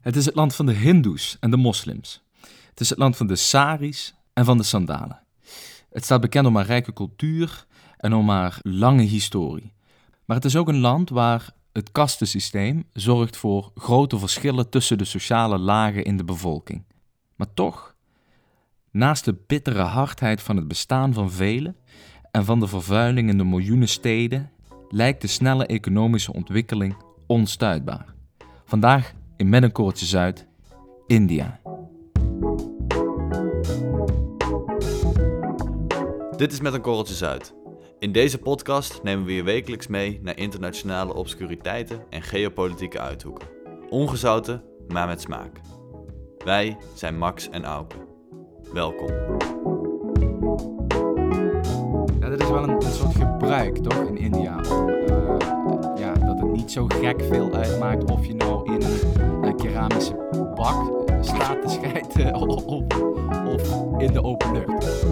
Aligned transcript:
Het 0.00 0.16
is 0.16 0.26
het 0.26 0.34
land 0.34 0.54
van 0.54 0.66
de 0.66 0.72
Hindoes 0.72 1.36
en 1.40 1.50
de 1.50 1.56
moslims. 1.56 2.22
Het 2.68 2.80
is 2.80 2.88
het 2.88 2.98
land 2.98 3.16
van 3.16 3.26
de 3.26 3.36
saris 3.36 4.14
en 4.32 4.44
van 4.44 4.56
de 4.56 4.62
sandalen. 4.62 5.22
Het 5.90 6.04
staat 6.04 6.20
bekend 6.20 6.46
om 6.46 6.56
haar 6.56 6.66
rijke 6.66 6.92
cultuur 6.92 7.66
en 7.96 8.12
om 8.12 8.28
haar 8.28 8.58
lange 8.62 9.02
historie. 9.02 9.72
Maar 10.24 10.36
het 10.36 10.44
is 10.44 10.56
ook 10.56 10.68
een 10.68 10.80
land 10.80 11.10
waar 11.10 11.50
het 11.72 11.92
kastensysteem 11.92 12.84
zorgt 12.92 13.36
voor 13.36 13.72
grote 13.74 14.18
verschillen 14.18 14.68
tussen 14.70 14.98
de 14.98 15.04
sociale 15.04 15.58
lagen 15.58 16.04
in 16.04 16.16
de 16.16 16.24
bevolking. 16.24 16.84
Maar 17.36 17.54
toch, 17.54 17.94
naast 18.90 19.24
de 19.24 19.38
bittere 19.46 19.82
hardheid 19.82 20.42
van 20.42 20.56
het 20.56 20.68
bestaan 20.68 21.12
van 21.12 21.30
velen 21.30 21.76
en 22.30 22.44
van 22.44 22.60
de 22.60 22.66
vervuiling 22.66 23.28
in 23.28 23.38
de 23.38 23.44
miljoenen 23.44 23.88
steden, 23.88 24.50
lijkt 24.88 25.20
de 25.20 25.26
snelle 25.26 25.66
economische 25.66 26.32
ontwikkeling 26.32 26.96
onstuitbaar. 27.26 28.14
Vandaag 28.64 29.12
in 29.40 29.48
Met 29.48 29.62
een 29.62 29.72
Korreltje 29.72 30.06
Zuid, 30.06 30.46
India. 31.06 31.60
Dit 36.36 36.52
is 36.52 36.60
Met 36.60 36.74
een 36.74 36.80
Korreltje 36.80 37.14
Zuid. 37.14 37.54
In 37.98 38.12
deze 38.12 38.38
podcast 38.38 39.02
nemen 39.02 39.24
we 39.24 39.34
je 39.34 39.42
wekelijks 39.42 39.86
mee 39.86 40.20
naar 40.22 40.38
internationale 40.38 41.14
obscuriteiten 41.14 42.02
en 42.10 42.22
geopolitieke 42.22 43.00
uithoeken. 43.00 43.48
Ongezouten, 43.88 44.62
maar 44.88 45.06
met 45.06 45.20
smaak. 45.20 45.60
Wij 46.44 46.76
zijn 46.94 47.18
Max 47.18 47.48
en 47.48 47.64
Auke. 47.64 47.96
Welkom. 48.72 49.08
Ja, 52.20 52.28
dat 52.28 52.40
is 52.40 52.48
wel 52.48 52.62
een, 52.62 52.70
een 52.70 52.92
soort 52.92 53.14
gebruik, 53.14 53.76
toch, 53.76 54.02
in 54.08 54.16
India. 54.16 54.56
Om, 54.56 54.88
eh, 54.88 55.30
ja, 55.96 56.12
dat 56.12 56.40
het 56.40 56.52
niet 56.52 56.70
zo 56.70 56.86
gek 56.86 57.22
veel 57.22 57.52
uitmaakt 57.52 58.10
of 58.10 58.26
je 58.26 58.34
nou 58.34 58.74
in 58.74 58.82
een, 58.82 59.00
een 59.14 59.19
keramische 59.54 60.14
bak 60.54 61.08
eh, 61.08 61.22
staat 61.22 61.62
te 61.62 61.68
schijten 61.68 62.34
of, 62.48 62.64
of 62.64 64.00
in 64.00 64.12
de 64.12 64.22
open 64.22 64.52
lucht. 64.52 65.04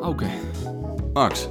Oké, 0.00 0.30
Max, 1.12 1.48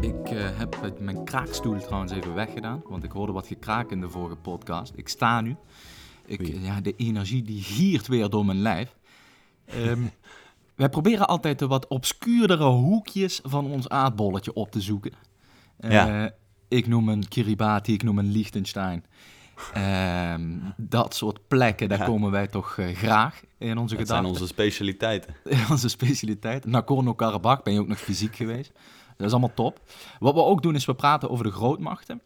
ik 0.00 0.30
eh, 0.30 0.58
heb 0.58 0.98
mijn 1.00 1.24
kraakstoel 1.24 1.78
trouwens 1.78 2.12
even 2.12 2.34
weggedaan, 2.34 2.82
want 2.88 3.04
ik 3.04 3.12
hoorde 3.12 3.32
wat 3.32 3.46
gekraak 3.46 3.90
in 3.90 4.00
de 4.00 4.08
vorige 4.08 4.36
podcast. 4.36 4.92
Ik 4.96 5.08
sta 5.08 5.40
nu. 5.40 5.56
Ik, 6.26 6.40
Oei. 6.40 6.60
ja, 6.64 6.80
de 6.80 6.94
energie 6.96 7.42
die 7.42 7.62
giert 7.62 8.06
weer 8.06 8.28
door 8.28 8.44
mijn 8.46 8.62
lijf. 8.62 8.96
Ehm, 9.64 10.02
wij 10.76 10.88
proberen 10.88 11.26
altijd 11.28 11.58
de 11.58 11.66
wat 11.66 11.86
obscuurdere 11.88 12.64
hoekjes 12.64 13.40
van 13.42 13.66
ons 13.66 13.88
aardbolletje 13.88 14.52
op 14.52 14.70
te 14.70 14.80
zoeken. 14.80 15.12
Eh, 15.76 15.90
Ja. 15.90 16.30
Ik 16.72 16.86
noem 16.86 17.08
een 17.08 17.28
Kiribati, 17.28 17.92
ik 17.92 18.02
noem 18.02 18.18
een 18.18 18.30
Liechtenstein. 18.30 19.04
Ehm, 19.72 20.42
dat 20.76 21.14
soort 21.14 21.48
plekken, 21.48 21.88
daar 21.88 21.98
Ja. 21.98 22.04
komen 22.04 22.30
wij 22.30 22.46
toch 22.46 22.78
eh, 22.78 22.96
graag 22.96 23.42
in 23.58 23.78
onze 23.78 23.96
dat 23.96 24.06
zijn 24.06 24.18
gedachten. 24.18 24.28
onze 24.42 24.46
specialiteiten. 24.46 25.34
onze 25.70 25.88
specialiteit. 25.88 26.64
Nagorno-Karabakh 26.66 27.62
ben 27.62 27.72
je 27.72 27.80
ook 27.80 27.88
nog 27.88 27.98
fysiek 27.98 28.36
geweest. 28.36 28.72
Dat 29.16 29.26
is 29.26 29.32
allemaal 29.32 29.54
top. 29.54 29.80
Wat 30.18 30.34
we 30.34 30.42
ook 30.42 30.62
doen 30.62 30.74
is 30.74 30.84
we 30.84 30.94
praten 30.94 31.30
over 31.30 31.44
de 31.44 31.50
grootmachten. 31.52 32.20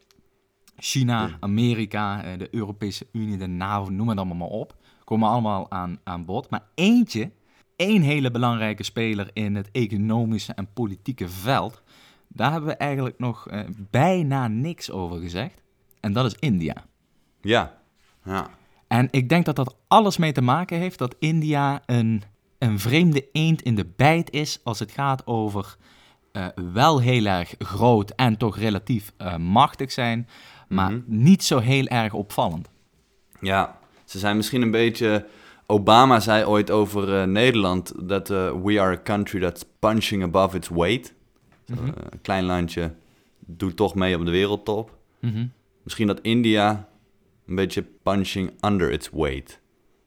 China, 0.77 1.27
Ja. 1.27 1.37
Amerika, 1.41 2.25
eh, 2.25 2.39
de 2.39 2.49
Europese 2.51 3.07
Unie, 3.13 3.37
de 3.37 3.47
NAVO, 3.47 3.91
noem 3.91 4.09
het 4.09 4.17
allemaal 4.19 4.37
maar 4.37 4.49
op. 4.59 4.77
Komen 5.05 5.29
allemaal 5.29 5.71
aan, 5.71 5.99
aan 6.05 6.25
bod. 6.25 6.51
Maar 6.51 6.63
eentje, 6.75 7.31
één 7.77 8.03
hele 8.03 8.31
belangrijke 8.31 8.83
speler 8.83 9.31
in 9.33 9.55
het 9.55 9.69
economische 9.73 10.53
en 10.53 10.73
politieke 10.73 11.29
veld. 11.29 11.83
Daar 12.29 12.51
hebben 12.51 12.69
we 12.71 12.77
eigenlijk 12.77 13.19
nog 13.19 13.49
eh, 13.49 13.61
bijna 13.91 14.49
niks 14.49 14.91
over 14.91 15.19
gezegd. 15.21 15.63
En 16.01 16.13
dat 16.13 16.25
is 16.27 16.37
India. 16.39 16.75
Ja. 17.41 17.79
Ja. 18.25 18.47
En 18.89 19.09
ik 19.11 19.29
denk 19.29 19.45
dat 19.45 19.57
dat 19.57 19.77
alles 19.89 20.17
mee 20.17 20.33
te 20.33 20.41
maken 20.43 20.79
heeft 20.79 20.99
dat 20.99 21.15
India 21.19 21.83
een, 21.87 22.23
een 22.59 22.79
vreemde 22.79 23.29
eend 23.33 23.63
in 23.63 23.75
de 23.75 23.87
bijt 23.97 24.31
is 24.31 24.61
als 24.65 24.79
het 24.79 24.91
gaat 24.91 25.27
over 25.27 25.77
eh, 26.33 26.47
wel 26.73 27.01
heel 27.01 27.25
erg 27.25 27.55
groot 27.59 28.11
en 28.11 28.37
toch 28.37 28.57
relatief 28.59 29.13
eh, 29.17 29.37
machtig 29.37 29.93
zijn, 29.93 30.29
maar 30.69 30.91
Mhm. 30.91 31.01
niet 31.07 31.45
zo 31.45 31.59
heel 31.59 31.87
erg 31.87 32.13
opvallend. 32.13 32.69
Ja, 33.41 33.79
ze 34.05 34.19
zijn 34.19 34.37
misschien 34.37 34.63
een 34.63 34.71
beetje... 34.71 35.27
Obama 35.69 36.21
zei 36.21 36.45
ooit 36.45 36.71
over 36.71 37.29
Nederland 37.29 38.09
dat 38.09 38.29
we 38.29 38.81
are 38.81 38.97
a 38.97 39.03
country 39.03 39.41
that's 39.41 39.65
punching 39.79 40.23
above 40.23 40.57
its 40.57 40.69
weight. 40.69 41.15
Mhm. 41.67 41.85
eh, 41.87 41.93
een 42.11 42.21
klein 42.23 42.45
landje 42.45 42.95
doet 43.47 43.77
toch 43.77 43.95
mee 43.95 44.19
op 44.19 44.25
de 44.25 44.31
wereldtop. 44.31 44.99
Mhm, 45.21 45.47
Misschien 45.83 46.07
dat 46.07 46.21
India 46.21 46.89
een 47.47 47.55
beetje 47.55 47.83
punching 48.03 48.53
under 48.65 48.93
its 48.93 49.11
weight 49.13 49.61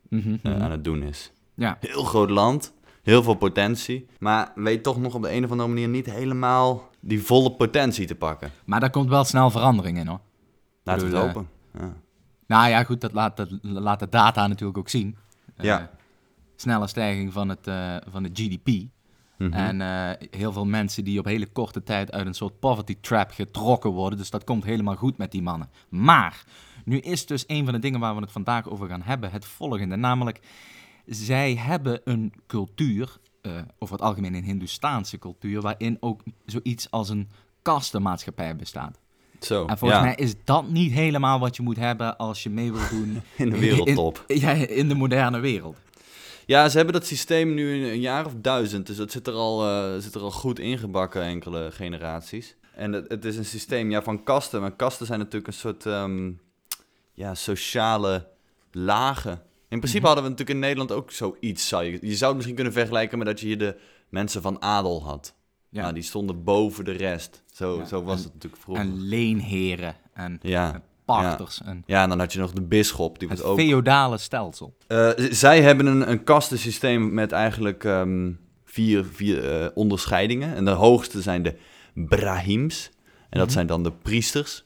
mhm, 0.10 0.36
eh, 0.44 0.62
aan 0.62 0.72
het 0.72 0.84
doen 0.84 1.04
is. 1.04 1.32
Ja, 1.54 1.78
Heel 1.80 2.04
groot 2.04 2.30
land, 2.30 2.74
heel 3.04 3.24
veel 3.24 3.34
potentie, 3.34 4.06
maar 4.20 4.52
weet 4.56 4.84
toch 4.84 5.00
nog 5.00 5.16
op 5.16 5.22
de 5.22 5.32
een 5.32 5.44
of 5.44 5.52
andere 5.52 5.70
manier 5.70 5.88
niet 5.88 6.06
helemaal 6.12 6.90
die 7.00 7.24
volle 7.24 7.52
potentie 7.52 8.06
te 8.08 8.16
pakken. 8.16 8.52
maar 8.66 8.80
daar 8.80 8.90
komt 8.90 9.10
wel 9.10 9.24
snel 9.24 9.50
verandering 9.50 9.98
in 9.98 10.08
hoor. 10.08 10.20
Laten 10.84 11.06
we 11.06 11.10
bedoel, 11.12 11.28
het 11.28 11.36
eh, 11.36 11.42
hopen. 11.42 11.52
Ja. 11.82 11.94
Nou 12.48 12.70
ja, 12.70 12.84
goed, 12.84 13.02
dat 13.02 13.14
laat, 13.14 13.38
dat 13.38 13.50
laat 13.62 14.00
de 14.00 14.10
data 14.10 14.48
natuurlijk 14.48 14.78
ook 14.78 14.90
zien. 14.90 15.18
Eh, 15.56 15.66
Ja. 15.66 15.92
Snelle 16.56 16.88
stijging 16.88 17.34
van 17.34 17.50
het, 17.50 17.68
eh, 17.68 17.96
van 18.10 18.24
het 18.24 18.40
GDP. 18.40 18.88
Mhm. 19.40 19.54
En 19.54 19.82
eh, 19.82 20.28
heel 20.32 20.52
veel 20.52 20.66
mensen 20.66 21.04
die 21.04 21.20
op 21.20 21.26
hele 21.26 21.48
korte 21.48 21.84
tijd 21.84 22.12
uit 22.12 22.26
een 22.26 22.34
soort 22.34 22.60
poverty 22.60 22.98
trap 23.02 23.32
getrokken 23.32 23.90
worden. 23.90 24.20
Dus 24.20 24.30
dat 24.30 24.44
komt 24.44 24.64
helemaal 24.64 24.96
goed 24.96 25.18
met 25.18 25.32
die 25.32 25.42
mannen. 25.42 25.70
Maar 25.90 26.44
nu 26.86 26.98
is 26.98 27.26
dus 27.26 27.44
een 27.48 27.64
van 27.64 27.74
de 27.74 27.80
dingen 27.80 28.00
waar 28.00 28.16
we 28.16 28.22
het 28.22 28.32
vandaag 28.32 28.70
over 28.70 28.88
gaan 28.88 29.02
hebben 29.02 29.32
het 29.32 29.46
volgende. 29.46 29.96
Namelijk, 29.96 30.40
zij 31.06 31.56
hebben 31.56 32.02
een 32.04 32.34
cultuur, 32.48 33.18
eh, 33.42 33.52
over 33.80 33.96
het 33.96 34.04
algemeen 34.04 34.34
een 34.34 34.44
Hindoestaanse 34.44 35.20
cultuur, 35.20 35.62
waarin 35.62 35.98
ook 36.00 36.22
zoiets 36.46 36.92
als 36.92 37.10
een 37.10 37.30
kastenmaatschappij 37.62 38.56
bestaat. 38.56 39.00
Zo, 39.40 39.66
En 39.66 39.78
volgens 39.78 40.00
ja. 40.00 40.06
mij 40.06 40.16
is 40.16 40.34
dat 40.44 40.70
niet 40.70 40.92
helemaal 40.92 41.40
wat 41.40 41.56
je 41.56 41.62
moet 41.62 41.78
hebben 41.78 42.18
als 42.18 42.44
je 42.44 42.50
mee 42.50 42.72
wilt 42.72 42.90
doen 42.90 43.22
in 43.38 43.50
de 43.50 43.60
wereldtop. 43.60 44.24
in, 44.28 44.40
ja, 44.40 44.52
in 44.52 44.88
de 44.88 44.96
moderne 44.96 45.40
wereld. 45.40 45.78
Ja, 46.50 46.70
ze 46.70 46.76
hebben 46.78 46.94
dat 46.96 47.06
systeem 47.06 47.54
nu 47.54 47.74
een, 47.74 47.92
een 47.92 48.00
jaar 48.00 48.26
of 48.26 48.34
duizend, 48.38 48.88
dus 48.88 48.96
dat 48.98 49.12
zit 49.12 49.28
er 49.28 49.34
al, 49.34 49.66
eh, 49.68 49.98
zit 50.02 50.16
er 50.16 50.22
al 50.22 50.32
goed 50.32 50.60
ingebakken, 50.60 51.22
enkele 51.24 51.72
generaties. 51.72 52.56
En 52.76 52.92
het, 52.92 53.10
het 53.12 53.26
is 53.26 53.38
een 53.38 53.46
systeem 53.46 53.92
ja, 53.92 54.02
van 54.02 54.24
kasten, 54.24 54.62
maar 54.62 54.76
kasten 54.76 55.06
zijn 55.06 55.20
natuurlijk 55.20 55.48
een 55.48 55.54
soort 55.54 55.86
ehm, 55.86 56.32
ja, 57.14 57.36
sociale 57.36 58.28
lagen. 58.72 59.42
In 59.70 59.78
principe 59.80 59.98
Mhm. 59.98 60.06
hadden 60.06 60.24
we 60.24 60.30
natuurlijk 60.30 60.58
in 60.60 60.66
Nederland 60.66 60.92
ook 60.92 61.12
zoiets. 61.12 61.68
Zou 61.68 61.84
je, 61.84 61.92
je 62.02 62.16
zou 62.16 62.26
het 62.26 62.36
misschien 62.36 62.56
kunnen 62.56 62.74
vergelijken 62.74 63.18
met 63.18 63.28
dat 63.28 63.40
je 63.40 63.46
hier 63.46 63.58
de 63.58 63.76
mensen 64.10 64.42
van 64.42 64.62
adel 64.62 65.04
had. 65.04 65.34
Ja. 65.70 65.82
Nou, 65.82 65.94
die 65.94 66.04
stonden 66.04 66.44
boven 66.44 66.86
de 66.86 66.92
rest. 66.92 67.44
Zo, 67.54 67.78
Ja, 67.78 67.86
zo 67.86 68.04
was 68.04 68.18
en- 68.18 68.24
het 68.24 68.34
natuurlijk 68.34 68.62
vroeger. 68.62 68.86
En 68.86 69.02
leenheren 69.02 69.96
en, 70.14 70.40
ja. 70.42 70.82
Pachters. 71.16 71.62
En 71.66 71.84
ja, 71.86 72.04
en 72.04 72.10
dan 72.10 72.20
had 72.20 72.34
je 72.34 72.40
nog 72.40 72.52
de 72.54 72.62
bisschop, 72.62 73.20
die 73.20 73.30
het 73.30 73.44
ook 73.44 73.60
feodale 73.60 74.18
stelsel. 74.18 74.74
Eh, 74.88 75.10
zij 75.18 75.62
hebben 75.62 75.86
een, 75.86 76.10
een 76.12 76.24
kastensysteem 76.24 77.14
met 77.14 77.32
eigenlijk 77.32 77.84
ehm, 77.84 78.32
vier, 78.66 79.06
vier 79.14 79.62
eh, 79.62 79.68
onderscheidingen. 79.74 80.56
En 80.56 80.66
de 80.66 80.72
hoogste 80.72 81.22
zijn 81.22 81.44
de 81.44 81.56
Brahims. 81.94 82.90
En 83.30 83.38
dat 83.38 83.48
Mhm. 83.48 83.56
zijn 83.56 83.68
dan 83.68 83.84
de 83.84 83.92
priesters. 83.92 84.66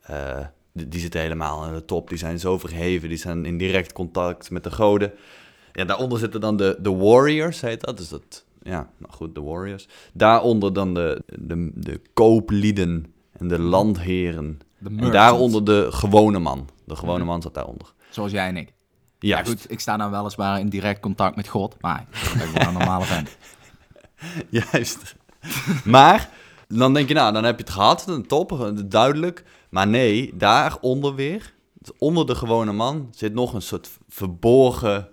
Eh, 0.00 0.38
die, 0.72 0.88
die 0.88 1.00
zitten 1.00 1.20
helemaal 1.20 1.64
aan 1.64 1.74
de 1.74 1.84
top. 1.84 2.08
Die 2.08 2.18
zijn 2.18 2.38
zo 2.38 2.58
verheven. 2.58 3.08
Die 3.08 3.18
zijn 3.18 3.44
in 3.44 3.58
direct 3.58 3.92
contact 3.92 4.50
met 4.50 4.64
de 4.64 4.70
goden. 4.70 5.12
Ja, 5.72 5.84
daaronder 5.84 6.18
zitten 6.18 6.40
dan 6.40 6.56
de, 6.56 6.76
de 6.80 6.90
warriors, 6.94 7.60
heet 7.60 7.80
dat. 7.80 7.96
Dus 7.96 8.08
dat, 8.08 8.44
ja, 8.62 8.90
nou 8.98 9.12
goed, 9.12 9.34
de 9.34 9.40
warriors. 9.42 9.88
Daaronder 10.12 10.72
dan 10.72 10.94
de, 10.94 11.22
de, 11.38 11.70
de 11.74 12.00
kooplieden 12.14 13.12
en 13.32 13.48
de 13.48 13.58
landheren. 13.58 14.58
De 14.78 14.88
En 14.88 14.94
merchants, 14.94 15.16
daaronder 15.16 15.64
de 15.64 15.86
gewone 15.92 16.38
man. 16.38 16.68
De 16.84 16.96
gewone 16.96 17.24
man 17.24 17.42
zat 17.42 17.54
daaronder. 17.54 17.92
Zoals 18.10 18.30
jij 18.32 18.46
en 18.48 18.56
ik. 18.56 18.72
Ja, 19.18 19.42
goed, 19.44 19.70
ik 19.70 19.80
sta 19.80 19.96
nou 19.96 20.10
weliswaar 20.10 20.60
in 20.60 20.68
direct 20.68 21.00
contact 21.00 21.36
met 21.36 21.48
God, 21.48 21.76
maar 21.80 22.06
ik 22.44 22.50
ben 22.54 22.66
een 22.66 22.72
normale 22.72 23.04
vent. 23.04 23.36
Juist. 24.72 25.14
maar 25.84 26.30
dan 26.68 26.94
denk 26.94 27.08
je, 27.08 27.14
nou, 27.14 27.32
dan 27.32 27.44
heb 27.44 27.58
je 27.58 27.64
het 27.64 27.72
gehad, 27.72 28.06
een 28.08 28.26
top, 28.26 28.72
duidelijk. 28.86 29.44
Maar 29.70 29.86
nee, 29.88 30.30
daaronder 30.36 31.14
weer, 31.14 31.54
onder 31.98 32.26
de 32.26 32.34
gewone 32.34 32.72
man, 32.72 33.08
zit 33.10 33.34
nog 33.34 33.52
een 33.54 33.62
soort 33.62 33.90
verborgen 34.08 35.08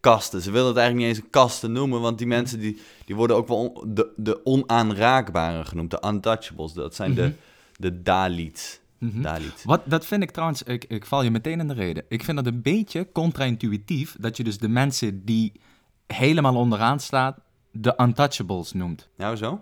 kasten. 0.00 0.40
Ze 0.42 0.50
willen 0.50 0.66
het 0.68 0.76
eigenlijk 0.76 1.06
niet 1.06 1.16
eens 1.16 1.24
een 1.24 1.30
kasten 1.32 1.72
noemen, 1.72 2.00
want 2.00 2.18
die 2.18 2.26
mensen 2.26 2.58
die, 2.60 2.80
die 3.04 3.16
worden 3.16 3.36
ook 3.36 3.48
wel 3.48 3.56
on- 3.58 3.94
de, 3.94 4.12
de 4.16 4.40
onaanraakbaren 4.44 5.66
genoemd, 5.66 5.90
de 5.90 6.02
untouchables. 6.06 6.72
Dat 6.72 6.94
zijn 6.94 7.10
Mhm. 7.10 7.20
de, 7.20 7.32
de 7.76 8.02
Dalits. 8.02 8.80
Dalits. 8.98 9.64
Wat, 9.64 9.82
dat 9.84 10.06
vind 10.06 10.22
ik 10.22 10.30
trouwens, 10.30 10.62
ik, 10.62 10.84
ik 10.84 11.06
val 11.06 11.22
je 11.22 11.30
meteen 11.30 11.60
in 11.60 11.68
de 11.68 11.74
reden. 11.74 12.04
Ik 12.08 12.24
vind 12.24 12.36
dat 12.36 12.46
een 12.46 12.62
beetje 12.62 13.12
contra-intuïtief 13.12 14.16
dat 14.20 14.36
je 14.36 14.44
dus 14.44 14.58
de 14.58 14.68
mensen 14.68 15.24
die 15.24 15.52
helemaal 16.06 16.54
onderaan 16.54 17.00
staan, 17.00 17.34
de 17.70 17.94
untouchables 18.00 18.72
noemt. 18.72 19.08
Nou 19.16 19.36
zo? 19.36 19.60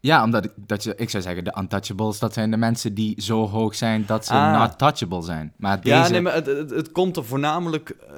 Ja, 0.00 0.24
omdat 0.24 0.44
ik, 0.44 0.52
dat 0.56 0.82
je, 0.84 0.94
ik 0.96 1.10
zou 1.10 1.22
zeggen, 1.22 1.44
de 1.44 1.56
untouchables, 1.58 2.18
dat 2.18 2.32
zijn 2.32 2.50
de 2.50 2.56
mensen 2.56 2.94
die 2.94 3.22
zo 3.22 3.48
hoog 3.48 3.74
zijn 3.74 4.04
dat 4.06 4.26
ze 4.26 4.32
Ah. 4.32 4.60
not 4.60 4.78
touchable 4.78 5.22
zijn. 5.22 5.52
Maar 5.56 5.80
deze... 5.80 5.96
Ja, 5.96 6.08
nee, 6.08 6.20
maar 6.20 6.34
het, 6.34 6.46
het, 6.46 6.70
het 6.70 6.92
komt 6.92 7.16
er 7.16 7.24
voornamelijk... 7.24 7.88
eh, 7.88 8.14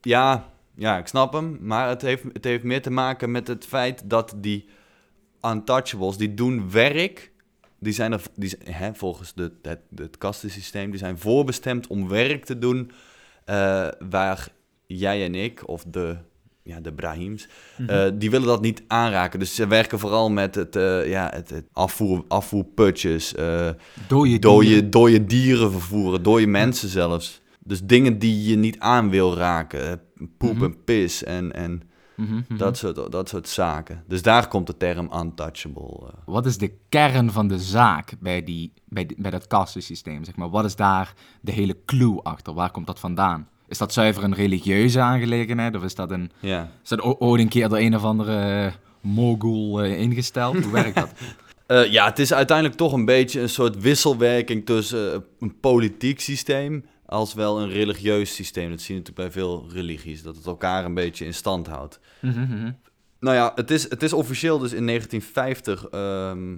ja, 0.00 0.44
ja, 0.74 0.98
ik 0.98 1.06
snap 1.06 1.32
hem. 1.32 1.58
Maar 1.60 1.88
het 1.88 2.02
heeft, 2.02 2.22
het 2.32 2.44
heeft 2.44 2.64
meer 2.64 2.82
te 2.82 2.90
maken 2.90 3.30
met 3.30 3.48
het 3.48 3.66
feit 3.66 4.02
dat 4.10 4.34
die 4.36 4.68
untouchables, 5.42 6.16
die 6.16 6.34
doen 6.34 6.70
werk... 6.70 7.32
Die 7.80 7.92
zijn 7.92 8.12
er, 8.12 8.22
die, 8.34 8.52
hè, 8.64 8.94
volgens 8.94 9.34
de, 9.34 9.52
het, 9.62 9.80
het 9.94 10.18
kastensysteem, 10.18 10.90
die 10.90 10.98
zijn 10.98 11.18
voorbestemd 11.18 11.86
om 11.86 12.08
werk 12.08 12.44
te 12.44 12.58
doen... 12.58 12.90
eh, 13.44 13.88
waar 14.10 14.48
jij 14.86 15.24
en 15.24 15.34
ik, 15.34 15.68
of 15.68 15.84
de, 15.88 16.16
ja, 16.62 16.80
de 16.80 16.92
Brahims, 16.92 17.48
Mhm. 17.78 17.90
eh, 17.90 18.10
die 18.14 18.30
willen 18.30 18.46
dat 18.46 18.60
niet 18.60 18.82
aanraken. 18.86 19.38
Dus 19.38 19.54
ze 19.54 19.66
werken 19.66 19.98
vooral 19.98 20.30
met 20.30 20.54
het, 20.54 20.76
eh, 20.76 21.08
ja, 21.08 21.30
het, 21.34 21.50
het 21.50 21.64
afvoer, 21.72 22.24
afvoerputjes, 22.28 23.32
dode 24.08 24.38
dode, 24.38 24.64
dieren. 24.66 24.90
dode 24.90 25.24
dieren 25.24 25.70
vervoeren, 25.72 26.22
dode 26.22 26.46
mensen 26.46 26.88
zelfs. 26.88 27.40
Dus 27.64 27.80
dingen 27.82 28.18
die 28.18 28.48
je 28.50 28.56
niet 28.56 28.78
aan 28.78 29.10
wil 29.10 29.34
raken. 29.36 30.00
Poep 30.38 30.54
Mhm. 30.54 30.64
en 30.64 30.84
pis 30.84 31.24
en, 31.24 31.52
en 31.52 31.82
Mhm, 32.18 32.34
mhm. 32.48 32.56
dat, 32.58 32.76
soort, 32.76 33.12
dat 33.12 33.28
soort 33.28 33.48
zaken. 33.48 34.04
Dus 34.06 34.22
daar 34.22 34.48
komt 34.48 34.66
de 34.66 34.76
term 34.76 35.10
untouchable. 35.14 35.98
eh. 36.06 36.12
Wat 36.26 36.46
is 36.46 36.58
de 36.58 36.72
kern 36.88 37.30
van 37.32 37.48
de 37.48 37.58
zaak 37.58 38.12
bij, 38.20 38.44
die, 38.44 38.72
bij, 38.84 39.06
die- 39.06 39.16
bij 39.20 39.30
dat 39.30 39.46
kastensysteem? 39.46 40.24
Zeg 40.24 40.36
maar? 40.36 40.50
Wat 40.50 40.64
is 40.64 40.76
daar 40.76 41.12
de 41.40 41.52
hele 41.52 41.76
clue 41.86 42.22
achter? 42.22 42.54
Waar 42.54 42.70
komt 42.70 42.86
dat 42.86 42.98
vandaan? 43.00 43.48
Is 43.68 43.78
dat 43.78 43.92
zuiver 43.92 44.24
een 44.24 44.34
religieuze 44.34 45.00
aangelegenheid? 45.00 45.76
Of 45.76 45.82
is 45.82 45.94
dat, 45.94 46.10
een, 46.10 46.30
is 46.82 46.88
dat 46.88 47.00
ooit 47.02 47.40
een 47.42 47.48
keer 47.48 47.68
door 47.68 47.78
een 47.78 47.94
of 47.96 48.04
andere 48.04 48.64
eh, 48.66 48.72
mogul 49.00 49.82
eh, 49.82 50.00
ingesteld? 50.00 50.62
Hoe 50.64 50.72
werkt 50.72 50.94
dat? 50.94 51.10
Ja, 51.90 52.04
het 52.06 52.18
is 52.18 52.32
uiteindelijk 52.32 52.76
toch 52.76 52.92
een 52.92 53.04
beetje 53.04 53.40
een 53.40 53.48
soort 53.48 53.80
wisselwerking 53.80 54.66
tussen 54.66 55.24
een 55.40 55.60
politiek 55.60 56.20
systeem 56.20 56.84
als 57.08 57.34
wel 57.34 57.60
een 57.60 57.70
religieus 57.70 58.34
systeem. 58.34 58.70
Dat 58.70 58.80
zie 58.80 58.94
je 58.94 59.00
natuurlijk 59.00 59.32
bij 59.32 59.42
veel 59.42 59.66
religies, 59.72 60.22
dat 60.22 60.36
het 60.36 60.46
elkaar 60.46 60.84
een 60.84 60.94
beetje 60.94 61.24
in 61.24 61.34
stand 61.34 61.66
houdt. 61.66 62.00
Mhm, 62.20 62.40
mhm. 62.40 62.70
Nou 63.20 63.36
ja, 63.36 63.52
het 63.54 63.70
is, 63.70 63.90
het 63.90 64.02
is 64.02 64.12
officieel 64.12 64.58
dus 64.58 64.72
in 64.72 64.86
1950 64.86 65.88
ehm, 65.88 66.56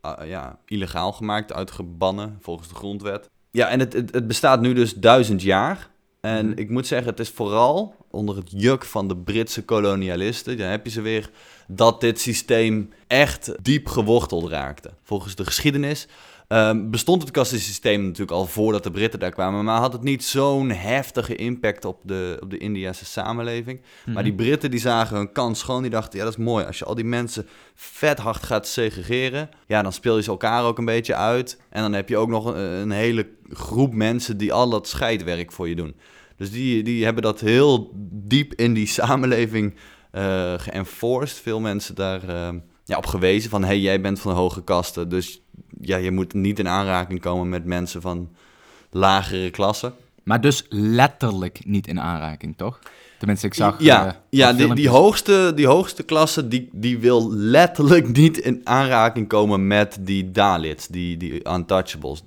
ah, 0.00 0.26
ja, 0.28 0.58
illegaal 0.66 1.12
gemaakt, 1.12 1.52
uitgebannen 1.52 2.38
volgens 2.40 2.68
de 2.68 2.74
grondwet. 2.74 3.30
Ja, 3.50 3.68
en 3.68 3.80
het, 3.80 3.92
het, 3.92 4.14
het 4.14 4.26
bestaat 4.26 4.60
nu 4.60 4.72
dus 4.72 4.94
duizend 4.94 5.42
jaar. 5.42 5.90
En 6.20 6.46
Mhm. 6.48 6.58
ik 6.58 6.70
moet 6.70 6.86
zeggen, 6.86 7.10
het 7.10 7.20
is 7.20 7.28
vooral 7.28 7.94
onder 8.10 8.36
het 8.36 8.50
juk 8.50 8.84
van 8.84 9.08
de 9.08 9.16
Britse 9.16 9.64
kolonialisten, 9.64 10.58
dan 10.58 10.66
heb 10.66 10.84
je 10.84 10.90
ze 10.90 11.00
weer, 11.00 11.30
dat 11.68 12.00
dit 12.00 12.20
systeem 12.20 12.92
echt 13.06 13.52
diep 13.62 13.86
geworteld 13.86 14.50
raakte. 14.50 14.90
Volgens 15.02 15.34
de 15.34 15.44
geschiedenis 15.44 16.06
ehm, 16.52 16.90
bestond 16.90 17.22
het 17.22 17.30
kastensysteem 17.30 18.02
natuurlijk 18.02 18.30
al 18.30 18.46
voordat 18.46 18.82
de 18.82 18.90
Britten 18.90 19.20
daar 19.20 19.30
kwamen, 19.30 19.64
maar 19.64 19.80
had 19.80 19.92
het 19.92 20.02
niet 20.02 20.24
zo'n 20.24 20.70
heftige 20.70 21.36
impact 21.36 21.84
op 21.84 22.00
de, 22.04 22.38
op 22.42 22.50
de 22.50 22.58
Indiase 22.58 23.04
samenleving. 23.04 23.80
Maar 24.06 24.22
die 24.22 24.34
Britten 24.34 24.70
die 24.70 24.80
zagen 24.80 25.16
hun 25.16 25.32
kans 25.32 25.58
schoon. 25.58 25.82
Die 25.82 25.90
dachten, 25.90 26.18
ja, 26.18 26.24
dat 26.24 26.38
is 26.38 26.44
mooi. 26.44 26.64
Als 26.64 26.78
je 26.78 26.84
al 26.84 26.94
die 26.94 27.04
mensen 27.04 27.46
vet 27.74 28.18
hard 28.18 28.42
gaat 28.42 28.66
segregeren, 28.66 29.48
ja, 29.66 29.82
dan 29.82 29.92
speel 29.92 30.16
je 30.16 30.22
ze 30.22 30.30
elkaar 30.30 30.64
ook 30.64 30.78
een 30.78 30.84
beetje 30.84 31.14
uit. 31.14 31.60
En 31.70 31.82
dan 31.82 31.92
heb 31.92 32.08
je 32.08 32.16
ook 32.16 32.28
nog 32.28 32.46
een, 32.46 32.56
een 32.56 32.90
hele 32.90 33.28
groep 33.48 33.94
mensen 33.94 34.36
die 34.36 34.52
al 34.52 34.70
dat 34.70 34.88
scheidwerk 34.88 35.52
voor 35.52 35.68
je 35.68 35.74
doen. 35.74 35.94
Dus 36.36 36.50
die, 36.50 36.82
die 36.82 37.04
hebben 37.04 37.22
dat 37.22 37.40
heel 37.40 37.90
diep 38.12 38.54
in 38.54 38.74
die 38.74 38.86
samenleving 38.86 39.74
eh 40.10 40.54
geënforced. 40.56 41.38
Veel 41.38 41.60
mensen 41.60 41.94
daar 41.94 42.28
eh, 42.28 42.48
ja, 42.84 42.96
op 42.96 43.06
gewezen 43.06 43.50
van, 43.50 43.64
hey, 43.64 43.80
jij 43.80 44.00
bent 44.00 44.20
van 44.20 44.32
de 44.32 44.38
hoge 44.38 44.64
kasten. 44.64 45.08
Dus 45.08 45.41
ja, 45.84 45.96
je 45.96 46.10
moet 46.10 46.34
niet 46.34 46.58
in 46.58 46.68
aanraking 46.68 47.20
komen 47.20 47.48
met 47.48 47.64
mensen 47.64 48.00
van 48.00 48.30
lagere 48.90 49.50
klassen. 49.50 49.94
Maar 50.22 50.40
dus 50.40 50.66
letterlijk 50.68 51.60
niet 51.64 51.86
in 51.86 52.00
aanraking, 52.00 52.56
toch? 52.56 52.78
Tenminste, 53.18 53.46
ik 53.46 53.54
zag... 53.54 53.76
ja, 53.78 54.06
eh, 54.06 54.12
ja 54.30 54.52
die, 54.52 54.74
die, 54.74 54.88
hoogste, 54.88 55.52
die 55.54 55.66
hoogste 55.66 56.02
klasse 56.02 56.48
die, 56.48 56.68
die 56.72 56.98
wil 56.98 57.32
letterlijk 57.32 58.08
niet 58.16 58.38
in 58.38 58.60
aanraking 58.64 59.28
komen 59.28 59.66
met 59.66 59.98
die 60.00 60.30
Dalits, 60.30 60.86
die, 60.86 61.16
die 61.16 61.48
untouchables. 61.48 62.22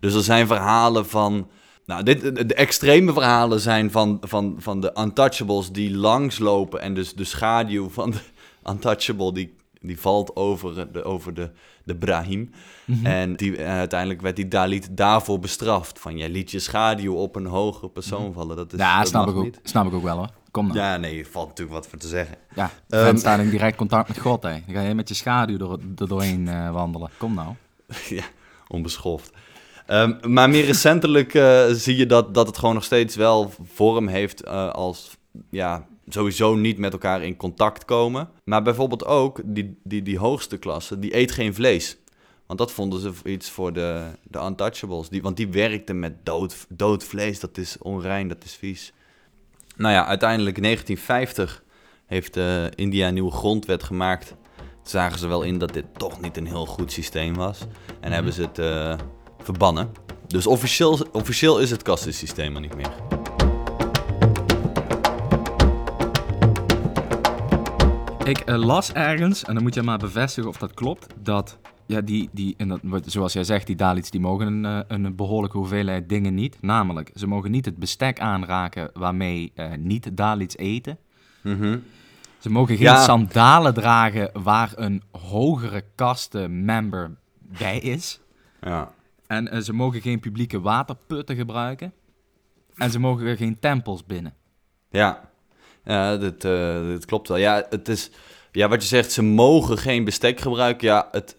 Dus 0.00 0.14
er 0.14 0.22
zijn 0.22 0.46
verhalen 0.46 1.06
van... 1.06 1.48
Nou, 1.84 2.02
dit, 2.02 2.20
de, 2.20 2.46
de 2.46 2.54
extreme 2.54 3.12
verhalen 3.12 3.60
zijn 3.60 3.90
van, 3.90 4.18
van, 4.20 4.56
van 4.58 4.80
de 4.80 4.92
untouchables 4.98 5.72
die 5.72 5.96
langslopen 5.96 6.80
en 6.80 6.94
dus 6.94 7.14
de 7.14 7.24
schaduw 7.24 7.88
van 7.88 8.10
de 8.10 8.18
untouchable 8.70 9.32
die, 9.32 9.54
die 9.80 10.00
valt 10.00 10.36
over 10.36 10.92
de, 10.92 11.04
over 11.04 11.34
de, 11.34 11.50
de 11.84 11.96
Brahim. 11.96 12.50
Mhm. 12.84 13.06
En, 13.06 13.36
die, 13.36 13.56
en 13.56 13.76
uiteindelijk 13.76 14.20
werd 14.20 14.36
die 14.36 14.48
Dalit 14.48 14.88
daarvoor 14.90 15.38
bestraft. 15.38 15.98
Van, 15.98 16.16
jij 16.16 16.28
liet 16.28 16.50
je 16.50 16.58
schaduw 16.58 17.14
op 17.14 17.36
een 17.36 17.46
hogere 17.46 17.88
persoon 17.88 18.32
vallen. 18.32 18.56
Dat 18.56 18.72
is, 18.72 18.78
Ja, 18.78 18.98
dat 18.98 19.08
snap 19.08 19.28
ik, 19.28 19.34
ook, 19.34 19.44
niet. 19.44 19.60
snap 19.62 19.86
ik 19.86 19.92
ook 19.92 20.02
wel 20.02 20.16
hoor. 20.16 20.30
Kom 20.50 20.66
nou. 20.66 20.78
Ja, 20.78 20.96
nee, 20.96 21.18
er 21.18 21.26
valt 21.30 21.48
natuurlijk 21.48 21.76
wat 21.76 21.86
voor 21.88 21.98
te 21.98 22.08
zeggen. 22.08 22.36
ja 22.54 22.70
vent 22.88 23.20
staat 23.20 23.38
in 23.38 23.50
direct 23.50 23.76
contact 23.76 24.08
met 24.08 24.18
God, 24.18 24.42
hè. 24.42 24.50
Dan 24.50 24.74
ga 24.74 24.80
je 24.80 24.94
met 24.94 25.08
je 25.08 25.14
schaduw 25.14 25.58
er, 25.58 25.78
er 25.96 26.08
doorheen 26.08 26.48
eh, 26.48 26.70
wandelen. 26.70 27.10
Kom 27.16 27.34
nou. 27.34 27.54
ja, 28.08 28.24
onbeschoft. 28.68 29.30
Ehm, 29.86 30.32
maar 30.32 30.50
meer 30.50 30.64
recentelijk 30.64 31.34
eh, 31.34 31.64
zie 31.70 31.96
je 31.96 32.06
dat, 32.06 32.34
dat 32.34 32.46
het 32.46 32.58
gewoon 32.58 32.74
nog 32.74 32.84
steeds 32.84 33.16
wel 33.16 33.52
vorm 33.62 34.08
heeft 34.08 34.42
eh, 34.42 34.70
als 34.70 35.16
ja, 35.50 35.86
sowieso 36.08 36.54
niet 36.54 36.78
met 36.78 36.92
elkaar 36.92 37.22
in 37.22 37.36
contact 37.36 37.84
komen. 37.84 38.28
Maar 38.44 38.62
bijvoorbeeld 38.62 39.04
ook 39.04 39.40
die, 39.44 39.78
die, 39.84 40.02
die 40.02 40.18
hoogste 40.18 40.56
klasse, 40.56 40.98
die 40.98 41.16
eet 41.16 41.32
geen 41.32 41.54
vlees. 41.54 41.96
Want 42.46 42.58
dat 42.58 42.72
vonden 42.72 43.00
ze 43.00 43.12
iets 43.24 43.50
voor 43.50 43.72
de, 43.72 44.04
de 44.22 44.38
untouchables. 44.38 45.08
Die, 45.08 45.22
want 45.22 45.36
die 45.36 45.48
werkten 45.48 45.98
met 45.98 46.24
dood, 46.24 46.66
dood 46.68 47.04
vlees. 47.04 47.40
Dat 47.40 47.58
is 47.58 47.76
onrein, 47.78 48.28
dat 48.28 48.44
is 48.44 48.54
vies. 48.54 48.92
Nou 49.76 49.94
ja, 49.94 50.06
uiteindelijk 50.06 50.56
in 50.56 50.62
1950 50.62 51.62
heeft 52.06 52.36
eh, 52.36 52.64
India 52.74 53.08
een 53.08 53.14
nieuwe 53.14 53.30
grondwet 53.30 53.82
gemaakt. 53.82 54.28
Toen 54.56 54.66
zagen 54.82 55.18
ze 55.18 55.26
wel 55.26 55.42
in 55.42 55.58
dat 55.58 55.72
dit 55.72 55.84
toch 55.96 56.20
niet 56.20 56.36
een 56.36 56.46
heel 56.46 56.66
goed 56.66 56.92
systeem 56.92 57.34
was. 57.34 57.60
En 58.00 58.12
hebben 58.12 58.32
ze 58.32 58.42
het 58.42 58.58
eh, 58.58 58.98
verbannen. 59.42 59.90
Dus 60.26 60.46
officieel, 60.46 61.06
officieel 61.12 61.58
is 61.58 61.70
het 61.70 61.82
kastensysteem 61.82 62.54
er 62.54 62.60
niet 62.60 62.76
meer. 62.76 63.17
Ik 68.28 68.38
eh, 68.38 68.56
las 68.56 68.92
ergens, 68.92 69.44
en 69.44 69.54
dan 69.54 69.62
moet 69.62 69.74
je 69.74 69.82
maar 69.82 69.98
bevestigen 69.98 70.50
of 70.50 70.56
dat 70.56 70.74
klopt, 70.74 71.06
dat, 71.22 71.58
ja, 71.86 72.00
die, 72.00 72.28
die 72.32 72.54
en 72.56 72.68
dat, 72.68 72.80
zoals 73.06 73.32
jij 73.32 73.44
zegt, 73.44 73.66
die 73.66 73.76
Dalits, 73.76 74.10
die 74.10 74.20
mogen 74.20 74.46
een, 74.46 74.64
eh, 74.64 74.96
een 74.98 75.16
behoorlijke 75.16 75.56
hoeveelheid 75.56 76.08
dingen 76.08 76.34
niet. 76.34 76.56
Namelijk, 76.60 77.10
ze 77.14 77.26
mogen 77.26 77.50
niet 77.50 77.64
het 77.64 77.76
bestek 77.76 78.20
aanraken 78.20 78.90
waarmee 78.92 79.52
eh, 79.54 79.72
niet-Dalits 79.78 80.56
eten. 80.56 80.98
Mhm. 81.42 81.78
Ze 82.38 82.50
mogen 82.50 82.76
geen 82.76 82.84
Ja. 82.84 83.02
sandalen 83.02 83.74
dragen 83.74 84.30
waar 84.32 84.72
een 84.74 85.02
hogere 85.10 85.84
kastenmember 85.94 87.16
bij 87.38 87.78
is. 87.78 88.20
Ja. 88.60 88.92
En 89.26 89.64
ze 89.64 89.72
mogen 89.72 90.00
geen 90.00 90.20
publieke 90.20 90.60
waterputten 90.60 91.36
gebruiken. 91.36 91.92
En 92.74 92.90
ze 92.90 92.98
mogen 92.98 93.36
geen 93.36 93.58
tempels 93.58 94.06
binnen. 94.06 94.34
Ja, 94.90 95.27
ja 95.88 96.16
dat, 96.16 96.44
eh, 96.44 96.88
dat 96.90 97.04
klopt 97.04 97.28
wel. 97.28 97.36
Ja, 97.36 97.66
het 97.70 97.88
is, 97.88 98.10
ja, 98.52 98.68
wat 98.68 98.82
je 98.82 98.88
zegt, 98.88 99.12
ze 99.12 99.22
mogen 99.22 99.78
geen 99.78 100.04
bestek 100.04 100.40
gebruiken. 100.40 100.86
Ja, 100.86 101.08
het, 101.10 101.36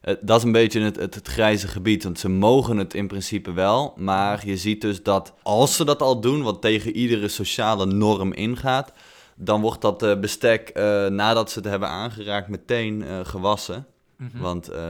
het- 0.00 0.18
dat 0.22 0.38
is 0.38 0.44
een 0.44 0.52
beetje 0.52 0.80
het, 0.80 0.96
het, 0.96 1.14
het 1.14 1.28
grijze 1.28 1.68
gebied. 1.68 2.04
Want 2.04 2.18
ze 2.18 2.28
mogen 2.28 2.76
het 2.76 2.94
in 2.94 3.06
principe 3.06 3.52
wel. 3.52 3.94
Maar 3.96 4.46
je 4.46 4.56
ziet 4.56 4.80
dus 4.80 5.02
dat 5.02 5.32
als 5.42 5.76
ze 5.76 5.84
dat 5.84 6.02
al 6.02 6.20
doen, 6.20 6.42
wat 6.42 6.60
tegen 6.62 6.96
iedere 6.96 7.28
sociale 7.28 7.86
norm 7.86 8.32
ingaat, 8.32 8.92
dan 9.36 9.60
wordt 9.60 9.80
dat 9.80 10.02
eh, 10.02 10.18
bestek 10.18 10.68
eh, 10.68 11.06
nadat 11.06 11.50
ze 11.50 11.58
het 11.58 11.68
hebben 11.68 11.88
aangeraakt 11.88 12.48
meteen 12.48 13.04
gewassen. 13.24 13.86
Want 14.34 14.68
eh, 14.68 14.80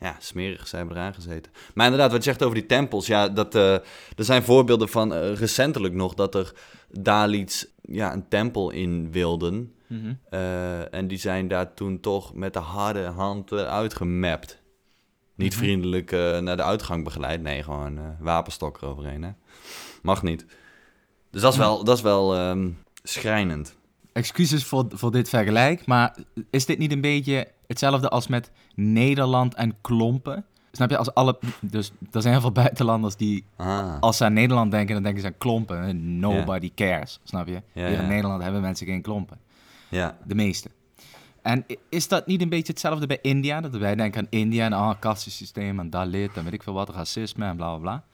ja, 0.00 0.16
smerig, 0.18 0.68
ze 0.68 0.76
hebben 0.76 0.96
eraan 0.96 1.14
gezeten. 1.14 1.52
Maar 1.74 1.84
inderdaad, 1.84 2.10
wat 2.12 2.24
je 2.24 2.30
zegt 2.30 2.42
over 2.42 2.54
die 2.54 2.66
tempels, 2.66 3.06
ja, 3.06 3.28
dat, 3.28 3.54
er 3.54 3.82
zijn 4.16 4.42
voorbeelden 4.42 4.88
van 4.88 5.12
recentelijk 5.14 5.94
nog 5.94 6.14
dat 6.14 6.34
er 6.34 6.52
Dalits 6.92 7.66
ja, 7.82 8.12
een 8.12 8.28
tempel 8.28 8.70
in 8.70 9.12
wilden. 9.12 9.74
Mhm. 9.86 10.12
Eh, 10.30 10.94
en 10.94 11.08
die 11.08 11.18
zijn 11.18 11.48
daar 11.48 11.74
toen 11.74 12.00
toch 12.00 12.34
met 12.34 12.52
de 12.52 12.58
harde 12.58 13.04
hand 13.04 13.52
eruit 13.52 13.94
gemapt. 13.94 14.58
Niet 15.34 15.52
Mhm. 15.54 15.62
vriendelijk 15.64 16.12
eh, 16.12 16.38
naar 16.38 16.56
de 16.56 16.62
uitgang 16.62 17.04
begeleid. 17.04 17.42
Nee, 17.42 17.62
gewoon 17.62 17.98
eh 17.98 18.04
wapenstok 18.18 18.82
eroverheen. 18.82 19.22
Hè? 19.22 19.30
Mag 20.02 20.22
niet. 20.22 20.46
Dus 21.30 21.42
dat 21.42 21.52
is 21.52 21.58
wel, 21.58 21.84
dat 21.84 21.96
is 21.96 22.02
wel 22.02 22.34
ehm, 22.34 22.70
schrijnend. 23.02 23.76
Excuses 24.12 24.64
voor, 24.64 24.84
voor 24.88 25.10
dit 25.10 25.28
vergelijk, 25.28 25.86
maar 25.86 26.16
is 26.50 26.66
dit 26.66 26.78
niet 26.78 26.92
een 26.92 27.00
beetje 27.00 27.48
hetzelfde 27.66 28.08
als 28.08 28.26
met 28.26 28.50
Nederland 28.74 29.54
en 29.54 29.76
klompen? 29.80 30.44
Snap 30.72 30.90
je, 30.90 30.96
als 30.96 31.14
alle... 31.14 31.38
Dus 31.60 31.92
er 32.12 32.20
zijn 32.22 32.32
heel 32.32 32.42
veel 32.42 32.52
buitenlanders 32.52 33.16
die, 33.16 33.44
Ah, 33.56 34.00
als 34.00 34.16
ze 34.16 34.24
aan 34.24 34.32
Nederland 34.32 34.70
denken, 34.70 34.94
dan 34.94 35.02
denken 35.02 35.20
ze 35.20 35.26
aan 35.26 35.38
klompen. 35.38 36.18
Nobody 36.18 36.72
cares, 36.74 37.20
snap 37.24 37.46
je? 37.46 37.62
Hier 37.72 37.86
in. 37.88 38.08
Nederland 38.08 38.42
hebben 38.42 38.60
mensen 38.60 38.86
geen 38.86 39.02
klompen. 39.02 39.38
ja. 39.88 40.16
De 40.26 40.34
meeste. 40.34 40.70
En 41.42 41.64
is 41.88 42.08
dat 42.08 42.26
niet 42.26 42.40
een 42.42 42.48
beetje 42.48 42.72
hetzelfde 42.72 43.06
bij 43.06 43.18
India? 43.22 43.60
Dat 43.60 43.76
wij 43.76 43.94
denken 43.94 44.20
aan 44.20 44.26
India 44.30 44.64
en 44.64 44.72
ah, 44.72 44.94
kastensysteem 44.98 45.80
en 45.80 45.90
Dalit 45.90 46.36
en 46.36 46.44
weet 46.44 46.52
ik 46.52 46.62
veel 46.62 46.72
wat, 46.72 46.88
racisme 46.88 47.44
en 47.44 47.56
bla 47.56 47.68
bla 47.70 47.78
bla. 47.78 48.04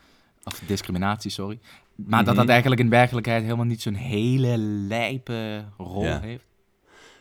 Of 0.45 0.63
discriminatie, 0.67 1.31
sorry. 1.31 1.59
Maar 1.95 2.25
dat 2.25 2.35
dat 2.35 2.45
Mhm. 2.45 2.53
eigenlijk 2.53 2.81
in 2.81 2.89
werkelijkheid 2.89 3.43
helemaal 3.43 3.65
niet 3.65 3.83
zo'n 3.83 3.95
hele 3.95 4.57
lijpe 4.59 5.65
rol 5.79 6.05
Ja. 6.05 6.21
heeft. 6.21 6.45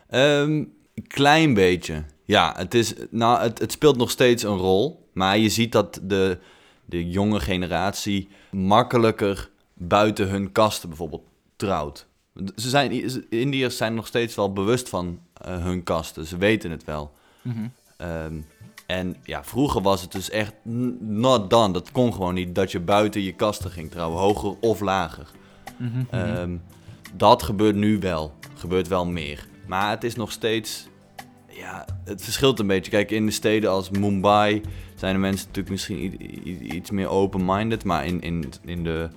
Ehm, 0.10 0.64
klein 1.08 1.54
beetje. 1.54 2.04
Ja, 2.24 2.54
het, 2.58 2.74
is, 2.74 2.94
nou, 3.12 3.42
het, 3.42 3.60
het 3.60 3.72
speelt 3.72 3.98
nog 3.98 4.10
steeds 4.12 4.44
een 4.44 4.58
rol. 4.58 5.05
Maar 5.16 5.38
je 5.38 5.50
ziet 5.50 5.72
dat 5.72 6.00
de, 6.04 6.38
de 6.86 7.10
jonge 7.10 7.40
generatie 7.40 8.30
makkelijker 8.52 9.50
buiten 9.74 10.30
hun 10.30 10.52
kasten 10.52 10.90
bijvoorbeeld 10.90 11.24
trouwt. 11.56 12.08
Ze 12.56 12.70
zijn, 12.70 12.92
Indiërs 13.30 13.78
zijn 13.78 13.94
nog 13.94 14.08
steeds 14.08 14.36
wel 14.36 14.54
bewust 14.54 14.90
van 14.90 15.20
eh, 15.34 15.64
hun 15.64 15.84
kasten. 15.84 16.26
Ze 16.26 16.38
weten 16.38 16.72
het 16.72 16.84
wel. 16.84 17.14
Mhm. 17.42 17.68
Ehm, 17.98 18.36
en 18.86 19.16
ja, 19.24 19.44
vroeger 19.44 19.82
was 19.82 20.02
het 20.02 20.12
dus 20.12 20.30
echt 20.30 20.54
not 21.00 21.50
done. 21.50 21.74
Dat 21.74 21.92
kon 21.92 22.14
gewoon 22.14 22.34
niet 22.34 22.56
dat 22.56 22.72
je 22.72 22.80
buiten 22.80 23.22
je 23.22 23.34
kasten 23.34 23.72
ging 23.72 23.92
trouwen, 23.92 24.20
hoger 24.20 24.56
of 24.60 24.80
lager. 24.80 25.32
Mhm, 25.78 25.98
mhm. 25.98 26.16
Ehm, 26.16 26.58
dat 27.14 27.44
gebeurt 27.44 27.76
nu 27.76 28.00
wel. 28.00 28.34
Gebeurt 28.56 28.88
wel 28.88 29.06
meer. 29.06 29.48
Maar 29.68 29.90
het 29.90 30.04
is 30.04 30.16
nog 30.16 30.32
steeds. 30.32 30.88
Ja, 31.58 31.86
het 32.04 32.24
verschilt 32.24 32.60
een 32.60 32.68
beetje. 32.68 32.92
Kijk, 32.92 33.12
in 33.12 33.26
de 33.26 33.32
steden 33.32 33.70
als 33.70 33.90
Mumbai 33.90 34.62
zijn 34.96 35.14
de 35.14 35.20
mensen 35.20 35.48
natuurlijk 35.48 35.70
misschien 35.70 36.76
iets 36.76 36.92
meer 36.92 37.08
open-minded. 37.08 37.84
Maar 37.84 38.06
in, 38.06 38.22
in, 38.22 38.54
in, 38.66 38.84
de, 38.84 39.10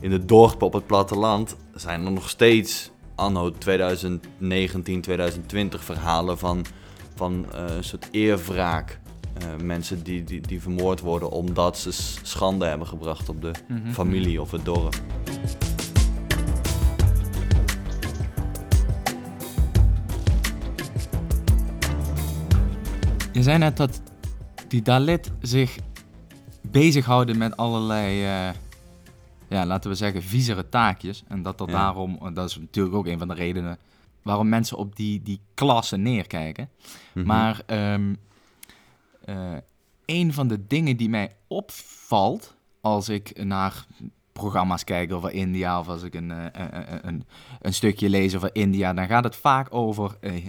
in 0.00 0.10
de 0.10 0.24
dorpen 0.24 0.66
op 0.66 0.72
het 0.72 0.86
platteland 0.86 1.56
zijn 1.74 2.04
er 2.04 2.12
nog 2.12 2.28
steeds 2.28 2.90
anno 3.14 3.50
2019, 3.50 5.00
2020 5.00 5.84
verhalen 5.84 6.38
van, 6.38 6.64
van 7.14 7.46
eh, 7.52 7.76
een 7.76 7.84
soort 7.84 8.08
eerwraak. 8.10 8.98
Eh, 9.38 9.46
mensen 9.62 10.02
die, 10.02 10.24
die, 10.24 10.40
die 10.40 10.60
vermoord 10.62 11.00
worden 11.00 11.30
omdat 11.30 11.78
ze 11.78 11.92
schande 12.22 12.66
hebben 12.66 12.86
gebracht 12.86 13.28
op 13.28 13.40
de 13.40 13.50
Mhm, 13.68 13.92
familie 13.92 14.40
of 14.40 14.50
het 14.50 14.64
dorp. 14.64 15.00
Je 23.34 23.42
zei 23.42 23.58
net 23.58 23.76
dat 23.76 24.00
die 24.68 24.82
Dalit 24.82 25.30
zich 25.40 25.78
bezighouden 26.70 27.38
met 27.38 27.56
allerlei, 27.56 28.22
eh, 28.22 28.54
ja, 29.48 29.66
laten 29.66 29.90
we 29.90 29.96
zeggen, 29.96 30.22
viezere 30.22 30.68
taakjes. 30.68 31.24
En 31.28 31.42
dat 31.42 31.58
dat 31.58 31.68
Ja. 31.68 31.74
daarom, 31.74 32.18
en 32.22 32.34
dat 32.34 32.48
is 32.48 32.58
natuurlijk 32.58 32.96
ook 32.96 33.06
een 33.06 33.18
van 33.18 33.28
de 33.28 33.34
redenen 33.34 33.78
waarom 34.22 34.48
mensen 34.48 34.76
op 34.76 34.96
die, 34.96 35.22
die 35.22 35.40
klasse 35.54 35.96
neerkijken. 35.96 36.68
Mhm. 37.12 37.26
Maar 37.26 37.62
ehm, 37.66 38.14
eh, 39.24 39.52
een 40.06 40.32
van 40.32 40.48
de 40.48 40.66
dingen 40.66 40.96
die 40.96 41.08
mij 41.08 41.34
opvalt 41.46 42.54
als 42.80 43.08
ik 43.08 43.44
naar 43.44 43.86
programma's 44.32 44.84
kijk 44.84 45.12
over 45.12 45.30
India 45.32 45.78
of 45.78 45.88
als 45.88 46.02
ik 46.02 46.14
een, 46.14 46.30
eh, 46.30 46.46
eh, 46.46 46.76
eh, 46.92 46.98
een, 47.02 47.24
een 47.60 47.74
stukje 47.74 48.08
lees 48.08 48.36
over 48.36 48.50
India, 48.52 48.92
dan 48.92 49.06
gaat 49.06 49.24
het 49.24 49.36
vaak 49.36 49.74
over 49.74 50.16
eh, 50.20 50.46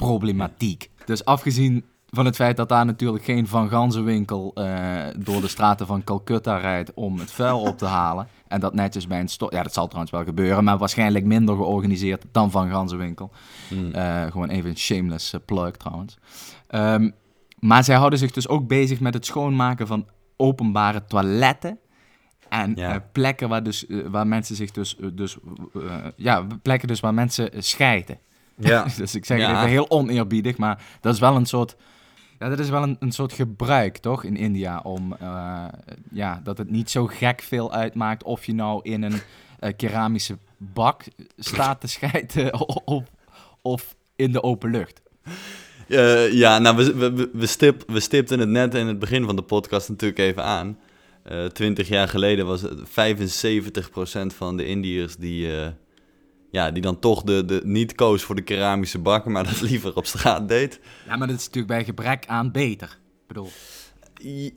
hygiëneproblematiek. 0.00 0.90
Dus 1.04 1.24
afgezien 1.24 1.84
van 2.10 2.24
het 2.24 2.36
feit 2.36 2.56
dat 2.56 2.68
daar 2.68 2.84
natuurlijk 2.86 3.24
geen 3.24 3.46
Van 3.46 3.68
Ganzenwinkel 3.68 4.50
eh, 4.54 5.06
door 5.16 5.40
de 5.40 5.48
straten 5.48 5.86
van 5.86 6.04
Calcutta 6.04 6.56
rijdt 6.56 6.94
om 6.94 7.18
het 7.18 7.30
vuil 7.30 7.60
op 7.60 7.78
te 7.78 7.86
halen. 7.86 8.28
En 8.48 8.60
dat 8.60 8.74
netjes 8.74 9.06
bij 9.06 9.20
een 9.20 9.28
stort... 9.28 9.52
Ja, 9.52 9.62
dat 9.62 9.72
zal 9.72 9.84
trouwens 9.86 10.12
wel 10.12 10.24
gebeuren, 10.24 10.64
maar 10.64 10.78
waarschijnlijk 10.78 11.24
minder 11.24 11.56
georganiseerd 11.56 12.24
dan 12.32 12.50
Van 12.50 12.70
Ganzenwinkel. 12.70 13.30
Mm. 13.70 13.92
Eh, 13.92 14.22
gewoon 14.22 14.48
even 14.48 14.70
een 14.70 14.76
shameless 14.78 15.32
eh, 15.32 15.40
plug 15.44 15.76
trouwens. 15.76 16.18
Ehm, 16.66 17.10
maar 17.58 17.84
zij 17.84 17.96
houden 17.96 18.18
zich 18.18 18.30
dus 18.30 18.48
ook 18.48 18.68
bezig 18.68 19.00
met 19.00 19.14
het 19.14 19.26
schoonmaken 19.26 19.86
van 19.86 20.06
openbare 20.36 21.04
toiletten. 21.04 21.78
En 22.48 22.72
Ja. 22.74 23.04
plekken 23.12 23.48
waar, 23.48 23.62
dus, 23.62 23.86
waar 24.10 24.26
mensen 24.26 24.56
zich 24.56 24.70
dus... 24.70 24.96
dus 25.12 25.36
ja, 26.16 26.46
plekken 26.62 26.88
dus 26.88 27.00
waar 27.00 27.14
mensen 27.14 27.50
scheiden. 27.58 28.18
Ja. 28.60 28.86
dus 28.96 29.14
ik 29.14 29.24
zeg 29.24 29.40
het 29.40 29.48
even 29.48 29.68
heel 29.68 29.90
oneerbiedig, 29.90 30.56
maar 30.56 30.82
dat 31.00 31.14
is 31.14 31.20
wel 31.20 31.36
een 31.36 31.46
soort... 31.46 31.76
Ja, 32.38 32.48
dat 32.48 32.58
is 32.58 32.68
wel 32.68 32.82
een, 32.82 32.96
een 33.00 33.12
soort 33.12 33.32
gebruik, 33.32 33.96
toch, 33.96 34.24
in 34.24 34.36
India, 34.36 34.80
om... 34.82 35.16
eh, 35.20 35.64
ja, 36.10 36.40
dat 36.44 36.58
het 36.58 36.70
niet 36.70 36.90
zo 36.90 37.06
gek 37.06 37.42
veel 37.42 37.72
uitmaakt 37.72 38.24
of 38.24 38.44
je 38.44 38.54
nou 38.54 38.80
in 38.82 39.02
een 39.02 39.20
eh, 39.58 39.72
keramische 39.76 40.38
bak 40.56 41.04
staat 41.36 41.80
te 41.80 41.86
scheiden 41.86 42.68
of, 42.84 43.04
of 43.62 43.96
in 44.16 44.32
de 44.32 44.42
open 44.42 44.70
lucht. 44.70 45.02
Eh, 45.88 46.32
ja, 46.32 46.58
nou, 46.58 46.76
we, 46.76 46.94
we, 46.94 47.12
we, 47.12 47.30
we 47.32 47.46
stip, 47.46 47.82
we 47.86 48.00
stipten 48.00 48.38
het 48.38 48.48
net 48.48 48.74
in 48.74 48.86
het 48.86 48.98
begin 48.98 49.24
van 49.24 49.36
de 49.36 49.42
podcast 49.42 49.88
natuurlijk 49.88 50.20
even 50.20 50.44
aan. 50.44 50.78
Twintig 51.52 51.88
jaar 51.88 52.08
geleden 52.08 52.46
was 52.46 52.62
het 52.62 52.78
75% 52.78 54.36
van 54.36 54.56
de 54.56 54.66
Indiërs 54.66 55.16
die, 55.16 55.48
ja, 56.50 56.70
die 56.70 56.82
dan 56.82 56.98
toch 56.98 57.22
de, 57.22 57.44
de, 57.44 57.60
niet 57.64 57.94
koos 57.94 58.22
voor 58.22 58.34
de 58.34 58.42
keramische 58.42 58.98
bakken, 58.98 59.32
maar 59.32 59.44
dat 59.44 59.60
liever 59.60 59.96
op 59.96 60.06
straat 60.06 60.48
deed. 60.48 60.80
Ja, 61.06 61.16
maar 61.16 61.26
dat 61.26 61.36
is 61.36 61.44
natuurlijk 61.44 61.74
bij 61.74 61.84
gebrek 61.84 62.26
aan 62.26 62.50
beter. 62.52 62.98
Ik 63.20 63.26
bedoel, 63.26 63.48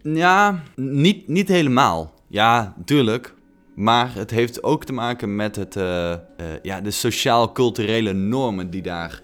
Ja, 0.03 0.63
niet, 0.75 1.27
niet 1.27 1.47
helemaal. 1.47 2.13
Ja, 2.27 2.73
natuurlijk. 2.77 3.33
Maar 3.75 4.13
het 4.13 4.31
heeft 4.31 4.63
ook 4.63 4.85
te 4.85 4.93
maken 4.93 5.35
met 5.35 5.55
het, 5.55 5.75
eh, 5.75 6.11
eh, 6.11 6.19
ja, 6.61 6.81
de 6.81 6.91
sociaal-culturele 6.91 8.13
normen 8.13 8.69
die 8.69 8.81
daar 8.81 9.21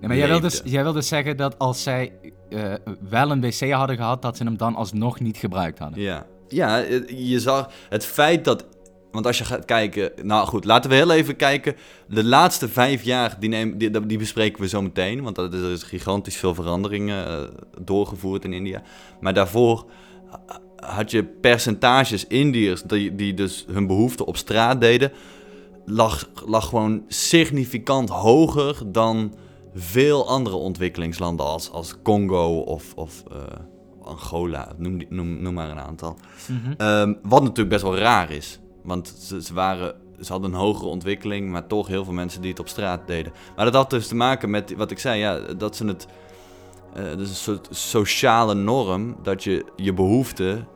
ja, 0.00 0.06
maar 0.06 0.16
jij 0.16 0.28
wil, 0.28 0.40
dus, 0.40 0.60
jij 0.64 0.82
wil 0.82 0.92
dus 0.92 1.08
zeggen 1.08 1.36
dat 1.36 1.58
als 1.58 1.82
zij 1.82 2.12
eh, 2.50 2.72
wel 3.08 3.30
een 3.30 3.40
wc 3.40 3.70
hadden 3.70 3.96
gehad, 3.96 4.22
dat 4.22 4.36
ze 4.36 4.44
hem 4.44 4.56
dan 4.56 4.74
alsnog 4.74 5.20
niet 5.20 5.36
gebruikt 5.36 5.78
hadden. 5.78 6.00
Ja. 6.00 6.26
Ja, 6.48 6.76
je 7.06 7.40
zag 7.40 7.70
het 7.88 8.04
feit 8.04 8.44
dat. 8.44 8.66
Want 9.12 9.26
als 9.26 9.38
je 9.38 9.44
gaat 9.44 9.64
kijken. 9.64 10.10
Nou 10.22 10.46
goed, 10.46 10.64
laten 10.64 10.90
we 10.90 10.96
heel 10.96 11.10
even 11.10 11.36
kijken. 11.36 11.76
De 12.08 12.24
laatste 12.24 12.68
vijf 12.68 13.02
jaar, 13.02 13.36
die, 13.40 13.48
neem, 13.48 13.78
die, 13.78 14.06
die 14.06 14.18
bespreken 14.18 14.60
we 14.60 14.68
zo 14.68 14.82
meteen. 14.82 15.22
Want 15.22 15.36
dat 15.36 15.52
is, 15.54 15.60
er 15.60 15.72
is 15.72 15.82
gigantisch 15.82 16.36
veel 16.36 16.54
veranderingen 16.54 17.26
eh, 17.26 17.42
doorgevoerd 17.80 18.44
in 18.44 18.52
India. 18.52 18.82
Maar 19.20 19.34
daarvoor 19.34 19.86
eh, 20.30 20.56
had 20.76 21.10
je 21.10 21.24
percentages 21.24 22.26
Indiërs 22.26 22.82
die, 22.82 23.14
die 23.14 23.34
dus 23.34 23.64
hun 23.70 23.86
behoeften 23.86 24.26
op 24.26 24.36
straat 24.36 24.80
deden. 24.80 25.12
Lag, 25.84 26.28
lag 26.46 26.68
gewoon 26.68 27.04
significant 27.06 28.08
hoger 28.08 28.92
dan 28.92 29.34
veel 29.74 30.28
andere 30.28 30.56
ontwikkelingslanden 30.56 31.46
als, 31.46 31.70
als 31.70 31.94
Congo 32.02 32.58
of, 32.58 32.92
of 32.94 33.24
eh, 33.30 33.36
Angola. 34.02 34.72
Noem, 34.76 34.98
noem 35.08 35.54
maar 35.54 35.70
een 35.70 35.80
aantal. 35.80 36.16
Mhm. 36.46 36.72
Ehm, 36.76 37.14
wat 37.22 37.42
natuurlijk 37.42 37.68
best 37.68 37.82
wel 37.82 37.96
raar 37.96 38.30
is. 38.30 38.58
Want 38.88 39.14
ze, 39.18 39.42
ze, 39.42 39.54
waren, 39.54 39.94
ze 40.20 40.32
hadden 40.32 40.52
een 40.52 40.58
hogere 40.58 40.88
ontwikkeling, 40.88 41.50
maar 41.50 41.66
toch 41.66 41.86
heel 41.86 42.04
veel 42.04 42.12
mensen 42.12 42.40
die 42.40 42.50
het 42.50 42.60
op 42.60 42.68
straat 42.68 43.06
deden. 43.06 43.32
Maar 43.56 43.64
dat 43.64 43.74
had 43.74 43.90
dus 43.90 44.06
te 44.08 44.14
maken 44.14 44.50
met 44.50 44.74
wat 44.76 44.90
ik 44.90 44.98
zei, 44.98 45.18
ja, 45.20 45.38
dat 45.38 45.76
ze 45.76 45.86
het. 45.86 46.06
eh 46.94 47.02
dus 47.16 47.28
een 47.28 47.34
soort 47.34 47.68
sociale 47.70 48.54
norm 48.54 49.16
dat 49.22 49.44
je 49.44 49.64
je 49.76 49.92
behoeften 49.92 50.66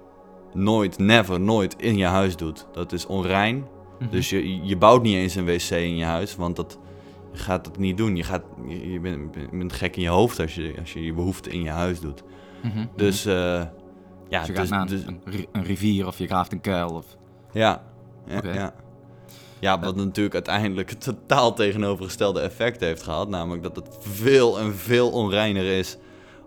nooit, 0.55 0.99
never, 0.99 1.41
nooit 1.41 1.75
in 1.79 1.97
je 1.97 2.05
huis 2.05 2.37
doet. 2.37 2.67
Dat 2.73 2.93
is 2.93 3.07
onrein. 3.07 3.65
Mhm. 3.99 4.11
Dus 4.11 4.31
je, 4.31 4.65
je 4.65 4.77
bouwt 4.77 5.03
niet 5.03 5.15
eens 5.15 5.35
een 5.35 5.45
wc 5.45 5.71
in 5.71 5.97
je 5.97 6.05
huis, 6.05 6.37
want 6.37 6.57
dat 6.57 6.79
je 7.33 7.39
gaat 7.39 7.67
het 7.67 7.79
niet 7.79 7.97
doen. 7.97 8.17
Je, 8.17 8.23
gaat, 8.23 8.43
je, 8.67 8.93
je 8.93 9.01
bent, 9.01 9.35
je 9.51 9.57
bent 9.59 9.73
gek 9.73 9.97
in 9.97 10.03
je 10.03 10.09
hoofd 10.09 10.41
als 10.41 10.55
je 10.55 10.75
als 10.81 10.93
je, 10.93 11.05
je 11.05 11.13
behoeften 11.13 11.53
in 11.53 11.63
je 11.63 11.71
huis 11.71 12.01
doet. 12.01 12.23
Mhm. 12.63 12.87
Dus 12.97 13.27
eh, 13.27 13.35
ja, 14.29 14.39
Dus 14.39 14.47
je 14.47 14.53
dus, 14.53 14.61
gaat 14.61 14.69
naar 14.69 14.87
dus- 14.87 15.05
een, 15.07 15.21
een 15.53 15.65
rivier 15.65 16.07
of 16.07 16.19
je 16.19 16.27
graaft 16.27 16.53
een 16.53 16.61
kuil. 16.61 16.89
Of... 16.89 17.07
ja, 17.53 17.83
ja, 18.27 18.41
ja. 18.55 18.75
Ja, 19.61 19.81
wat 19.81 19.97
natuurlijk 19.97 20.35
uiteindelijk 20.35 20.91
het 20.91 21.01
totaal 21.01 21.55
tegenovergestelde 21.55 22.41
effect 22.41 22.81
heeft 22.81 23.03
gehad. 23.03 23.29
Namelijk 23.29 23.63
dat 23.63 23.77
het 23.77 23.89
veel 24.01 24.59
en 24.59 24.75
veel 24.75 25.11
onreiner 25.11 25.65
is 25.79 25.97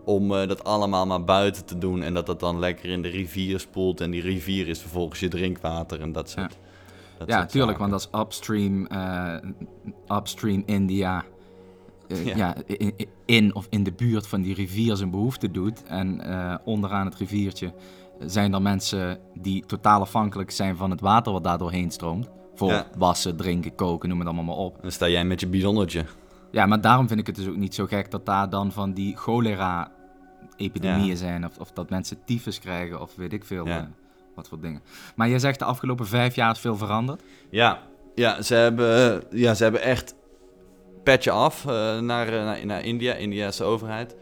om 0.06 0.34
eh, 0.36 0.48
dat 0.48 0.64
allemaal 0.64 1.06
maar 1.06 1.24
buiten 1.24 1.66
te 1.66 1.78
doen. 1.78 2.04
En 2.04 2.14
dat 2.14 2.26
dat 2.26 2.40
dan 2.40 2.60
lekker 2.60 2.90
in 2.90 3.02
de 3.02 3.08
rivier 3.08 3.60
spoelt. 3.60 4.02
En 4.02 4.12
die 4.12 4.22
rivier 4.22 4.68
is 4.68 4.80
vervolgens 4.80 5.20
je 5.20 5.28
drinkwater 5.28 6.02
en 6.02 6.12
dat 6.12 6.30
soort 6.30 6.58
dat 7.18 7.28
Ja, 7.28 7.46
tuurlijk, 7.46 7.78
zaken. 7.78 7.92
want 7.92 7.94
als 7.94 8.22
upstream, 8.22 8.86
eh, 8.86 9.38
upstream 10.18 10.64
India 10.66 11.24
eh, 12.08 12.26
Ja. 12.26 12.36
ja. 12.36 12.56
in, 12.66 12.94
in 13.26 13.56
of 13.56 13.68
in 13.70 13.84
de 13.84 13.92
buurt 13.92 14.28
van 14.28 14.42
die 14.42 14.54
rivier 14.54 14.96
zijn 14.96 15.10
behoefte 15.12 15.52
doet 15.52 15.84
en 15.84 16.22
onderaan 16.66 17.06
het 17.06 17.16
riviertje 17.16 17.74
zijn 18.20 18.54
er 18.54 18.62
mensen 18.62 19.20
die 19.34 19.66
totaal 19.66 20.02
afhankelijk 20.02 20.52
zijn 20.52 20.78
van 20.78 20.90
het 20.92 21.02
water 21.02 21.32
wat 21.32 21.44
daar 21.44 21.58
doorheen 21.58 21.92
stroomt. 21.92 22.30
Voor 22.56 22.70
Ja. 22.72 22.88
wassen, 22.98 23.36
drinken, 23.36 23.76
koken, 23.76 24.10
noem 24.10 24.18
het 24.20 24.28
allemaal 24.28 24.46
maar 24.46 24.56
op. 24.66 24.82
Dan 24.82 24.92
sta 24.92 25.08
jij 25.08 25.26
met 25.26 25.40
je 25.40 25.48
bidonnetje. 25.48 26.06
Ja, 26.52 26.66
maar 26.66 26.82
daarom 26.82 27.08
vind 27.08 27.20
ik 27.20 27.28
het 27.28 27.36
dus 27.36 27.48
ook 27.48 27.56
niet 27.56 27.76
zo 27.76 27.86
gek 27.86 28.12
dat 28.12 28.26
daar 28.26 28.50
dan 28.50 28.72
van 28.72 28.94
die 28.94 29.16
cholera-epidemieën 29.16 31.06
Ja. 31.08 31.16
zijn. 31.16 31.46
Of, 31.46 31.58
of 31.58 31.72
dat 31.72 31.90
mensen 31.90 32.18
tyfus 32.26 32.60
krijgen 32.60 33.02
of 33.02 33.16
weet 33.16 33.34
ik 33.34 33.46
veel 33.46 33.68
Ja. 33.68 33.78
eh, 33.78 33.84
wat 34.36 34.48
voor 34.48 34.60
dingen. 34.60 34.82
Maar 35.16 35.28
je 35.28 35.40
zegt 35.40 35.60
de 35.60 35.66
afgelopen 35.66 36.08
vijf 36.08 36.36
jaar 36.36 36.52
is 36.52 36.60
veel 36.60 36.76
veranderd. 36.78 37.22
Ja, 37.50 37.80
ja, 38.16 38.42
ze 38.42 38.56
hebben, 38.56 39.24
ja, 39.32 39.54
ze 39.54 39.64
hebben 39.64 39.82
echt 39.82 40.16
petje 41.04 41.32
af 41.32 41.66
eh, 41.66 42.00
naar, 42.00 42.28
eh, 42.28 42.44
naar, 42.44 42.66
naar 42.66 42.84
India, 42.84 43.14
Indiase 43.14 43.64
overheid. 43.64 44.16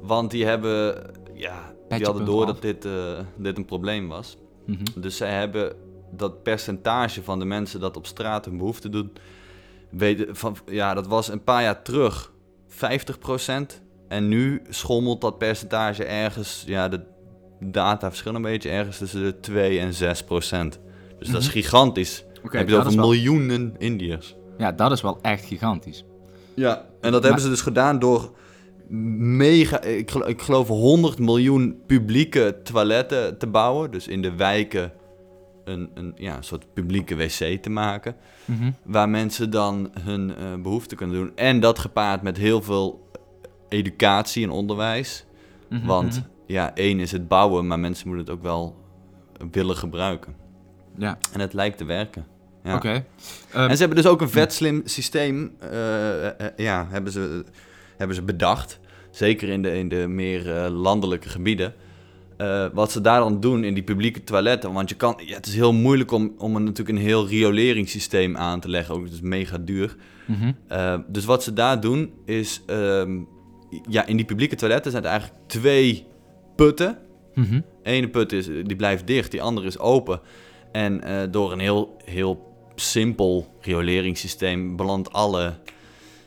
Want 0.00 0.30
die 0.30 0.44
hebben, 0.46 1.02
ja, 1.34 1.72
die 1.88 2.04
hadden 2.04 2.24
door 2.24 2.46
dat 2.46 2.62
dit, 2.62 2.84
eh, 2.84 2.92
dit 3.36 3.56
een 3.56 3.64
probleem 3.64 4.08
was. 4.08 4.36
Mhm. 4.66 4.78
Dus 4.94 5.16
zij 5.16 5.30
hebben 5.32 5.72
dat 6.12 6.42
percentage 6.42 7.22
van 7.22 7.38
de 7.38 7.44
mensen 7.44 7.80
dat 7.80 7.96
op 7.96 8.06
straat 8.06 8.44
hun 8.44 8.56
behoefte 8.56 8.88
doet, 8.88 9.20
weten 9.90 10.36
van, 10.36 10.56
ja, 10.66 10.94
dat 10.94 11.06
was 11.06 11.28
een 11.28 11.44
paar 11.44 11.62
jaar 11.62 11.82
terug 11.82 12.32
50%. 12.68 13.82
En 14.08 14.28
nu 14.28 14.62
schommelt 14.68 15.20
dat 15.20 15.38
percentage 15.38 16.04
ergens, 16.04 16.64
ja, 16.66 16.88
de 16.88 17.00
data 17.60 18.08
verschillen 18.08 18.36
een 18.36 18.42
beetje, 18.50 18.70
ergens 18.70 18.98
tussen 18.98 19.22
de 19.22 19.40
2 19.40 19.78
en 19.80 19.94
6%. 19.94 20.78
Dus 21.18 21.28
dat 21.28 21.40
is 21.40 21.46
Mhm. 21.46 21.56
gigantisch. 21.56 22.24
Heb 22.42 22.68
je 22.68 22.74
het 22.74 22.86
over 22.86 22.96
wel- 22.98 23.08
miljoenen 23.08 23.74
Indiërs. 23.78 24.34
Ja, 24.58 24.72
dat 24.72 24.92
is 24.92 25.00
wel 25.00 25.18
echt 25.22 25.44
gigantisch. 25.44 26.04
Ja, 26.54 26.86
en 27.00 27.12
dat 27.12 27.22
hebben 27.22 27.42
ze 27.42 27.48
dus 27.48 27.60
gedaan 27.60 27.98
door 27.98 28.30
mega, 28.88 29.80
ik, 29.82 30.10
gel- 30.10 30.28
ik 30.28 30.40
geloof 30.42 30.68
100 30.68 31.18
miljoen 31.18 31.80
publieke 31.86 32.56
toiletten 32.62 33.38
te 33.38 33.46
bouwen. 33.46 33.90
Dus 33.90 34.08
in 34.08 34.22
de 34.22 34.34
wijken 34.34 34.92
een, 35.64 35.90
een 35.94 36.12
ja, 36.16 36.36
een 36.36 36.44
soort 36.44 36.72
publieke 36.74 37.16
wc 37.16 37.62
te 37.62 37.70
maken. 37.70 38.16
Mhm. 38.44 38.70
Waar 38.84 39.08
mensen 39.08 39.50
dan 39.50 39.90
hun 40.00 40.34
eh 40.36 40.54
behoeften 40.62 40.96
kunnen 40.96 41.16
doen. 41.16 41.32
En 41.36 41.60
dat 41.60 41.78
gepaard 41.78 42.22
met 42.22 42.36
heel 42.36 42.62
veel 42.62 43.08
educatie 43.68 44.44
en 44.44 44.50
onderwijs. 44.50 45.24
Mhm, 45.70 45.86
Want 45.86 46.14
mhm. 46.16 46.26
ja, 46.46 46.74
één 46.74 47.00
is 47.00 47.12
het 47.12 47.28
bouwen, 47.28 47.66
maar 47.66 47.78
mensen 47.80 48.08
moeten 48.08 48.26
het 48.26 48.34
ook 48.34 48.42
wel 48.42 48.76
willen 49.50 49.76
gebruiken. 49.76 50.34
Ja, 50.98 51.18
En 51.32 51.40
het 51.40 51.52
lijkt 51.52 51.78
te 51.78 51.84
werken. 51.84 52.26
Ja. 52.64 52.74
oké. 52.74 53.04
Ehm, 53.52 53.68
En 53.68 53.76
ze 53.76 53.78
hebben 53.84 54.02
dus 54.02 54.10
ook 54.10 54.20
een 54.20 54.28
vet 54.28 54.52
slim 54.52 54.82
systeem, 54.84 55.54
eh, 55.58 56.26
eh, 56.26 56.32
ja, 56.56 56.86
hebben 56.90 57.12
ze, 57.12 57.44
hebben 57.96 58.16
ze 58.16 58.22
bedacht. 58.22 58.80
Zeker 59.10 59.48
in 59.48 59.62
de, 59.62 59.78
in 59.78 59.88
de 59.88 60.06
meer 60.08 60.56
eh, 60.56 60.70
landelijke 60.70 61.28
gebieden. 61.28 61.74
Eh, 62.36 62.66
wat 62.72 62.92
ze 62.92 63.00
daar 63.00 63.20
dan 63.20 63.40
doen 63.40 63.64
in 63.64 63.74
die 63.74 63.82
publieke 63.82 64.24
toiletten. 64.24 64.72
Want 64.72 64.88
je 64.88 64.94
kan, 64.94 65.20
ja, 65.24 65.34
het 65.34 65.46
is 65.46 65.54
heel 65.54 65.72
moeilijk 65.72 66.10
om, 66.10 66.34
om 66.38 66.56
een, 66.56 66.64
natuurlijk 66.64 66.98
een 66.98 67.04
heel 67.04 67.26
rioleringssysteem 67.26 68.36
aan 68.36 68.60
te 68.60 68.68
leggen. 68.68 68.94
Ook 68.94 69.04
het 69.04 69.12
is 69.12 69.20
mega 69.20 69.58
duur. 69.58 69.96
mhm. 70.26 70.52
Eh, 70.68 70.98
dus 71.08 71.24
wat 71.24 71.42
ze 71.42 71.52
daar 71.52 71.80
doen 71.80 72.12
is, 72.24 72.62
ehm, 72.66 73.20
ja, 73.88 74.06
in 74.06 74.16
die 74.16 74.26
publieke 74.26 74.56
toiletten 74.56 74.90
zijn 74.90 75.04
er 75.04 75.10
eigenlijk 75.10 75.40
twee 75.46 76.06
putten. 76.56 76.98
Mhm. 77.34 77.60
ene 77.82 78.08
put 78.08 78.32
is, 78.32 78.46
die 78.46 78.76
blijft 78.76 79.06
dicht, 79.06 79.30
die 79.30 79.42
andere 79.42 79.66
is 79.66 79.78
open. 79.78 80.20
En 80.72 81.00
door 81.30 81.52
een 81.52 81.58
heel, 81.58 81.96
heel 82.04 82.46
simpel 82.74 83.54
rioleringssysteem 83.60 84.76
belandt 84.76 85.12
alle, 85.12 85.54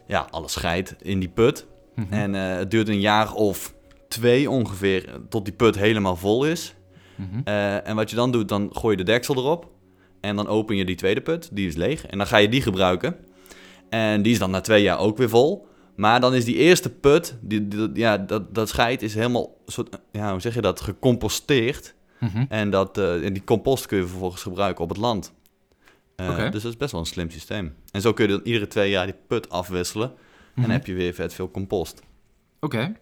ja, 0.09 0.27
alle 0.31 0.47
scheid 0.47 0.95
in 1.01 1.19
die 1.19 1.29
put. 1.29 1.67
Mhm. 1.95 2.13
En 2.13 2.35
eh, 2.35 2.57
het 2.57 2.71
duurt 2.71 2.87
een 2.87 2.99
jaar 2.99 3.33
of 3.33 3.73
twee 4.07 4.49
ongeveer 4.49 5.09
tot 5.29 5.45
die 5.45 5.53
put 5.53 5.75
helemaal 5.75 6.15
vol 6.15 6.45
is. 6.45 6.75
Mhm. 7.15 7.41
Eh, 7.43 7.87
en 7.87 7.95
wat 7.95 8.09
je 8.09 8.15
dan 8.15 8.31
doet, 8.31 8.49
dan 8.49 8.69
gooi 8.73 8.97
je 8.97 9.03
de 9.03 9.11
deksel 9.11 9.35
erop. 9.35 9.69
En 10.21 10.35
dan 10.35 10.47
open 10.47 10.75
je 10.75 10.85
die 10.85 10.95
tweede 10.95 11.21
put, 11.21 11.49
die 11.51 11.67
is 11.67 11.75
leeg. 11.75 12.05
En 12.05 12.17
dan 12.17 12.27
ga 12.27 12.37
je 12.37 12.49
die 12.49 12.61
gebruiken. 12.61 13.15
En 13.89 14.21
die 14.21 14.31
is 14.33 14.39
dan 14.39 14.51
na 14.51 14.61
twee 14.61 14.81
jaar 14.81 14.99
ook 14.99 15.17
weer 15.17 15.29
vol. 15.29 15.67
Maar 15.95 16.19
dan 16.21 16.33
is 16.33 16.45
die 16.45 16.55
eerste 16.55 16.89
put, 16.89 17.37
die, 17.41 17.67
die- 17.67 17.89
ja, 17.93 18.17
dat, 18.17 18.55
dat 18.55 18.69
scheid 18.69 19.01
is 19.01 19.13
helemaal, 19.15 19.57
soort, 19.65 19.99
ja, 20.11 20.31
hoe 20.31 20.41
zeg 20.41 20.53
je 20.53 20.61
dat, 20.61 20.81
gecomposteerd. 20.81 21.95
Mhm. 22.19 22.45
En, 22.49 22.69
dat, 22.69 22.97
eh, 22.97 23.25
en 23.25 23.33
die 23.33 23.43
compost 23.43 23.85
kun 23.85 23.97
je 23.97 24.07
vervolgens 24.07 24.41
gebruiken 24.41 24.83
op 24.83 24.89
het 24.89 24.97
land. 24.97 25.33
Eh. 26.19 26.51
Dus 26.51 26.61
dat 26.63 26.71
is 26.71 26.77
best 26.77 26.91
wel 26.91 27.01
een 27.01 27.07
slim 27.07 27.29
systeem. 27.29 27.73
En 27.91 28.01
zo 28.01 28.13
kun 28.13 28.25
je 28.27 28.31
dan 28.31 28.41
iedere 28.43 28.67
twee 28.67 28.89
jaar 28.89 29.05
die 29.05 29.15
put 29.27 29.49
afwisselen. 29.49 30.11
En 30.55 30.61
Mhm. 30.61 30.71
heb 30.71 30.85
je 30.85 30.93
weer 30.93 31.13
vet 31.13 31.33
veel 31.33 31.51
compost. 31.51 32.01
Oké. 32.59 32.93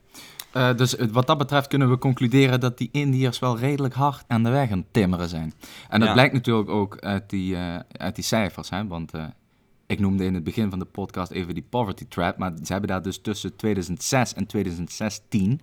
Eh, 0.52 0.76
dus 0.76 0.96
wat 1.12 1.28
dat 1.28 1.38
betreft 1.38 1.68
kunnen 1.68 1.90
we 1.90 1.98
concluderen 1.98 2.60
dat 2.60 2.78
die 2.78 2.90
Indiërs 2.92 3.40
wel 3.40 3.58
redelijk 3.58 3.94
hard 3.94 4.24
aan 4.28 4.44
de 4.44 4.50
weg 4.50 4.72
aan 4.72 4.78
het 4.78 4.94
timmeren 4.94 5.30
zijn. 5.30 5.54
En 5.90 6.00
dat 6.00 6.08
Ja. 6.08 6.14
blijkt 6.14 6.34
natuurlijk 6.34 6.70
ook 6.70 6.98
uit 7.00 7.30
die, 7.30 7.56
eh, 7.56 7.76
uit 7.92 8.16
die 8.16 8.24
cijfers. 8.24 8.70
Hè? 8.70 8.88
Want 8.88 9.12
ik 9.88 10.00
noemde 10.00 10.26
in 10.26 10.34
het 10.34 10.44
begin 10.44 10.70
van 10.70 10.80
de 10.80 10.86
podcast 10.86 11.32
even 11.32 11.54
die 11.54 11.66
poverty 11.70 12.06
trap. 12.08 12.38
Maar 12.38 12.52
ze 12.64 12.72
hebben 12.72 12.90
daar 12.90 13.02
dus 13.02 13.22
tussen 13.22 13.56
2006 13.56 14.34
en 14.34 14.46
2016... 14.46 15.62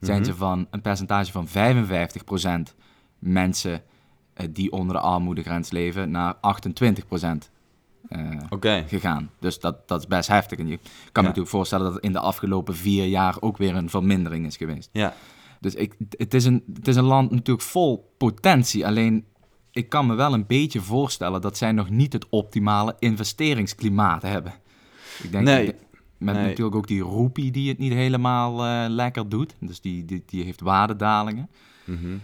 zijn 0.00 0.20
Mhm. 0.20 0.30
ze 0.30 0.34
van 0.36 0.66
een 0.70 0.80
percentage 0.80 1.32
van 1.32 1.48
55% 1.48 2.74
mensen 3.18 3.82
die 4.50 4.72
onder 4.72 4.96
de 4.96 5.02
armoedegrens 5.02 5.70
leven... 5.70 6.10
naar 6.10 6.34
28% 6.36 6.38
eh, 8.08 8.28
Oké. 8.50 8.84
gegaan. 8.88 9.30
Dus 9.38 9.60
dat, 9.60 9.88
dat 9.88 10.00
is 10.00 10.06
best 10.06 10.28
heftig. 10.28 10.58
En 10.58 10.66
je 10.66 10.76
kan 11.12 11.22
me 11.22 11.28
natuurlijk 11.28 11.48
voorstellen 11.48 11.84
dat 11.84 11.94
het 11.94 12.04
in 12.04 12.12
de 12.12 12.18
afgelopen 12.20 12.76
vier 12.76 13.06
jaar 13.06 13.36
ook 13.40 13.56
weer 13.56 13.76
een 13.76 13.90
vermindering 13.90 14.46
is 14.46 14.56
geweest. 14.56 14.88
Ja. 14.92 15.14
Dus 15.60 15.74
ik, 15.74 15.94
het, 16.16 16.34
is 16.34 16.44
een, 16.44 16.62
het 16.74 16.88
is 16.88 16.96
een 16.96 17.04
land 17.04 17.30
natuurlijk 17.30 17.66
vol 17.66 18.12
potentie. 18.18 18.86
Alleen 18.86 19.24
ik 19.70 19.88
kan 19.88 20.06
me 20.06 20.14
wel 20.14 20.32
een 20.34 20.46
beetje 20.46 20.80
voorstellen 20.80 21.40
dat 21.40 21.56
zij 21.56 21.72
nog 21.72 21.90
niet 21.90 22.12
het 22.12 22.26
optimale 22.28 22.96
investeringsklimaat 22.98 24.22
hebben. 24.22 24.52
Ik 25.22 25.32
denk 25.32 25.44
Nee. 25.44 25.66
ik- 25.66 25.76
met 26.18 26.34
Nee. 26.34 26.44
natuurlijk 26.46 26.76
ook 26.76 26.86
die 26.86 27.00
roepie 27.02 27.50
die 27.50 27.68
het 27.68 27.78
niet 27.78 27.92
helemaal 27.92 28.64
eh, 28.64 28.84
lekker 28.88 29.28
doet. 29.28 29.54
Dus 29.60 29.80
die, 29.80 30.04
die, 30.04 30.22
die 30.26 30.44
heeft 30.44 30.60
waardedalingen. 30.60 31.48
Mhm. 31.84 32.16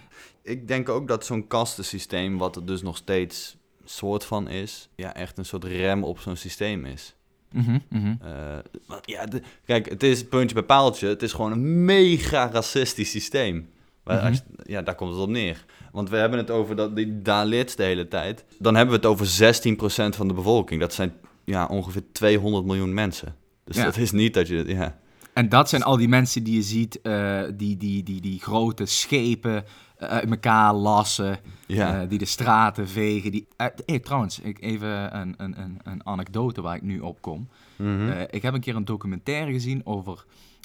Ik 0.48 0.68
denk 0.68 0.88
ook 0.88 1.08
dat 1.08 1.26
zo'n 1.26 1.46
kastensysteem, 1.46 2.38
wat 2.38 2.56
er 2.56 2.66
dus 2.66 2.82
nog 2.82 2.96
steeds 2.96 3.56
soort 3.84 4.24
van 4.24 4.48
is, 4.48 4.88
ja, 4.96 5.14
echt 5.14 5.38
een 5.38 5.44
soort 5.44 5.64
rem 5.64 6.04
op 6.04 6.18
zo'n 6.20 6.36
systeem 6.36 6.84
is. 6.84 7.14
Mhm, 7.52 7.78
mhm. 7.88 8.14
Eh, 8.22 8.58
ja, 9.02 9.26
de- 9.26 9.42
kijk, 9.66 9.88
het 9.88 10.02
is 10.02 10.24
puntje 10.28 10.54
bij 10.54 10.62
paaltje. 10.64 11.08
Het 11.08 11.22
is 11.22 11.32
gewoon 11.32 11.52
een 11.52 11.84
mega 11.84 12.50
racistisch 12.52 13.10
systeem. 13.10 13.68
Waar- 14.04 14.16
Mhm. 14.16 14.26
als 14.26 14.42
ja, 14.66 14.82
daar 14.82 14.94
komt 14.94 15.10
het 15.12 15.20
op 15.20 15.28
neer. 15.28 15.64
Want 15.92 16.10
we 16.10 16.16
hebben 16.16 16.38
het 16.38 16.50
over 16.50 16.76
dat, 16.76 16.96
die 16.96 17.22
Dalits 17.22 17.76
de 17.76 17.82
hele 17.82 18.08
tijd. 18.08 18.44
Dan 18.58 18.74
hebben 18.74 18.94
we 18.94 19.00
het 19.00 19.10
over 19.10 19.26
16% 19.26 20.16
van 20.16 20.28
de 20.28 20.34
bevolking. 20.34 20.80
Dat 20.80 20.94
zijn 20.94 21.12
ja, 21.44 21.66
ongeveer 21.66 22.02
200 22.12 22.64
miljoen 22.64 22.94
mensen. 22.94 23.36
Dus 23.64 23.76
Ja. 23.76 23.84
dat 23.84 23.96
is 23.96 24.10
niet 24.10 24.34
dat 24.34 24.48
je... 24.48 24.64
Ja, 24.66 24.98
En 25.32 25.48
dat 25.48 25.68
zijn 25.68 25.82
al 25.82 25.96
die 25.96 26.08
mensen 26.08 26.42
die 26.42 26.54
je 26.54 26.62
ziet, 26.62 27.00
eh, 27.00 27.42
die, 27.54 27.76
die, 27.76 28.02
die, 28.02 28.20
die 28.20 28.40
grote 28.40 28.86
schepen 28.86 29.64
uit 29.98 30.30
elkaar 30.30 30.74
lassen, 30.74 31.38
ja. 31.66 32.00
eh, 32.00 32.08
die 32.08 32.18
de 32.18 32.24
straten 32.24 32.88
vegen. 32.88 33.30
Die... 33.30 33.46
eh, 33.56 33.66
hey, 33.86 33.98
trouwens, 33.98 34.38
ik, 34.38 34.60
even 34.60 35.18
een, 35.18 35.34
een, 35.36 35.60
een, 35.60 35.78
een 35.82 36.06
anekdote 36.06 36.62
waar 36.62 36.76
ik 36.76 36.82
nu 36.82 37.00
op 37.00 37.20
kom. 37.20 37.48
Mhm. 37.76 38.08
Eh, 38.08 38.22
ik 38.30 38.42
heb 38.42 38.54
een 38.54 38.60
keer 38.60 38.76
een 38.76 38.84
documentaire 38.84 39.52
gezien 39.52 39.86
over 39.86 40.24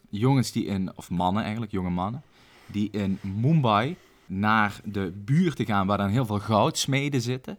jongens 0.09 0.51
die 0.51 0.65
in, 0.65 0.91
of 0.95 1.09
mannen 1.09 1.41
eigenlijk, 1.41 1.71
jonge 1.71 1.89
mannen, 1.89 2.21
die 2.65 2.89
in 2.91 3.19
Mumbai 3.21 3.95
naar 4.25 4.79
de 4.83 5.11
buurten 5.25 5.65
gaan 5.65 5.87
waar 5.87 5.97
dan 5.97 6.09
heel 6.09 6.25
veel 6.25 6.39
goudsmeden 6.39 7.21
zitten. 7.21 7.57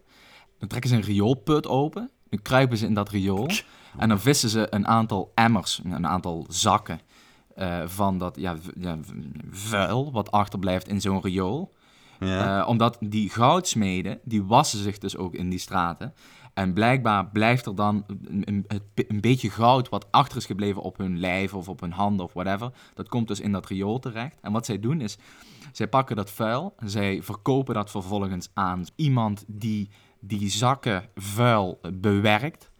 Dan 0.58 0.68
trekken 0.68 0.90
ze 0.90 0.96
een 0.96 1.02
rioolput 1.02 1.66
open, 1.66 2.10
dan 2.28 2.42
kruipen 2.42 2.76
ze 2.76 2.86
in 2.86 2.94
dat 2.94 3.08
riool 3.08 3.48
en 3.98 4.08
dan 4.08 4.20
vissen 4.20 4.48
ze 4.48 4.66
een 4.70 4.86
aantal 4.86 5.32
emmers, 5.34 5.80
een 5.84 6.06
aantal 6.06 6.46
zakken 6.48 7.00
eh, 7.54 7.82
van 7.86 8.18
dat 8.18 8.36
ja, 8.36 8.56
vuil 9.50 10.12
wat 10.12 10.30
achterblijft 10.30 10.88
in 10.88 11.00
zo'n 11.00 11.22
riool. 11.22 11.74
ja. 12.20 12.60
Eh, 12.60 12.68
omdat 12.68 12.96
die 13.00 13.30
goudsmeden, 13.30 14.20
die 14.24 14.44
wassen 14.44 14.78
zich 14.78 14.98
dus 14.98 15.16
ook 15.16 15.34
in 15.34 15.50
die 15.50 15.58
straten. 15.58 16.14
En 16.54 16.72
blijkbaar 16.72 17.26
blijft 17.26 17.66
er 17.66 17.74
dan 17.74 18.04
een, 18.06 18.44
een, 18.46 18.66
een 18.94 19.20
beetje 19.20 19.50
goud 19.50 19.88
wat 19.88 20.06
achter 20.10 20.36
is 20.36 20.46
gebleven 20.46 20.82
op 20.82 20.96
hun 20.96 21.18
lijf 21.18 21.54
of 21.54 21.68
op 21.68 21.80
hun 21.80 21.92
handen 21.92 22.26
of 22.26 22.32
whatever. 22.32 22.70
Dat 22.94 23.08
komt 23.08 23.28
dus 23.28 23.40
in 23.40 23.52
dat 23.52 23.66
riool 23.66 23.98
terecht. 23.98 24.38
En 24.40 24.52
wat 24.52 24.66
zij 24.66 24.80
doen 24.80 25.00
is, 25.00 25.18
zij 25.72 25.88
pakken 25.88 26.16
dat 26.16 26.30
vuil 26.30 26.74
en 26.76 26.90
zij 26.90 27.22
verkopen 27.22 27.74
dat 27.74 27.90
vervolgens 27.90 28.50
aan 28.52 28.84
iemand 28.96 29.44
die 29.46 29.88
die 30.20 30.50
zakken 30.50 31.08
vuil 31.14 31.80
bewerkt. 31.92 32.70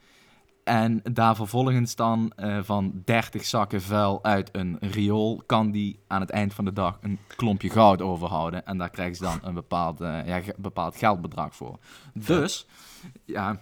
En 0.65 1.01
daar 1.13 1.37
vervolgens 1.37 1.95
dan 1.95 2.33
eh, 2.37 2.59
van 2.63 3.03
30 3.05 3.45
zakken 3.45 3.83
vuil 3.83 4.25
uit 4.25 4.49
een 4.53 4.77
riool 4.81 5.43
kan 5.47 5.71
die 5.71 5.99
aan 6.07 6.21
het 6.21 6.31
eind 6.31 6.55
van 6.55 6.65
de 6.65 6.73
dag 6.73 6.99
een 7.01 7.19
klompje 7.37 7.71
goud 7.71 8.03
overhouden. 8.03 8.67
En 8.67 8.79
daar 8.79 8.91
krijgen 8.91 9.17
ze 9.17 9.23
dan 9.23 9.39
een 9.43 9.55
bepaald, 9.55 10.01
eh, 10.01 10.27
ja, 10.27 10.41
bepaald 10.57 10.97
geldbedrag 10.97 11.55
voor. 11.55 11.79
Dus, 12.15 12.67
ja, 13.25 13.61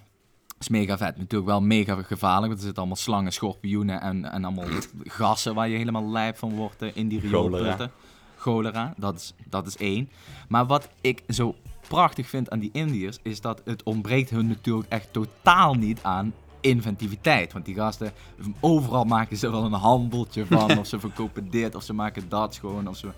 is 0.61 0.69
mega 0.69 0.97
vet. 0.97 1.17
Natuurlijk 1.17 1.51
wel 1.51 1.61
mega 1.61 2.03
gevaarlijk, 2.03 2.47
want 2.47 2.59
er 2.59 2.65
zitten 2.65 2.79
allemaal 2.79 2.97
slangen, 2.97 3.33
schorpioenen 3.33 4.01
en, 4.01 4.33
en 4.33 4.45
allemaal 4.45 4.69
gassen 5.05 5.55
waar 5.55 5.69
je 5.69 5.77
helemaal 5.77 6.11
lijp 6.11 6.37
van 6.37 6.55
wordt 6.55 6.83
eh, 6.83 6.91
in 6.95 7.09
die 7.09 7.21
rioolputten. 7.21 7.91
Cholera, 8.37 8.95
dat 8.97 9.15
is, 9.15 9.35
dat 9.49 9.67
is 9.67 9.77
één. 9.77 10.11
Maar 10.49 10.67
wat 10.67 10.88
ik 11.01 11.23
zo 11.29 11.55
prachtig 11.88 12.29
vind 12.29 12.51
aan 12.51 12.59
die 12.59 12.71
Indiërs, 12.73 13.19
is 13.23 13.41
dat 13.41 13.62
het 13.65 13.83
ontbreekt 13.83 14.31
hun 14.31 14.47
natuurlijk 14.47 14.88
echt 14.88 15.12
totaal 15.12 15.75
niet 15.75 16.03
aan 16.03 16.33
inventiviteit. 16.62 17.53
Want 17.53 17.64
die 17.64 17.75
gasten, 17.75 18.12
overal 18.61 19.05
maken 19.05 19.37
ze 19.37 19.51
wel 19.51 19.64
een 19.64 19.72
handeltje 19.72 20.46
van, 20.46 20.79
of 20.79 20.87
ze 20.87 21.01
verkopen 21.01 21.51
dit, 21.51 21.75
of 21.75 21.83
ze 21.83 21.92
maken 21.92 22.29
dat 22.29 22.57
gewoon, 22.61 22.88
of 22.88 22.96
ze... 22.96 23.09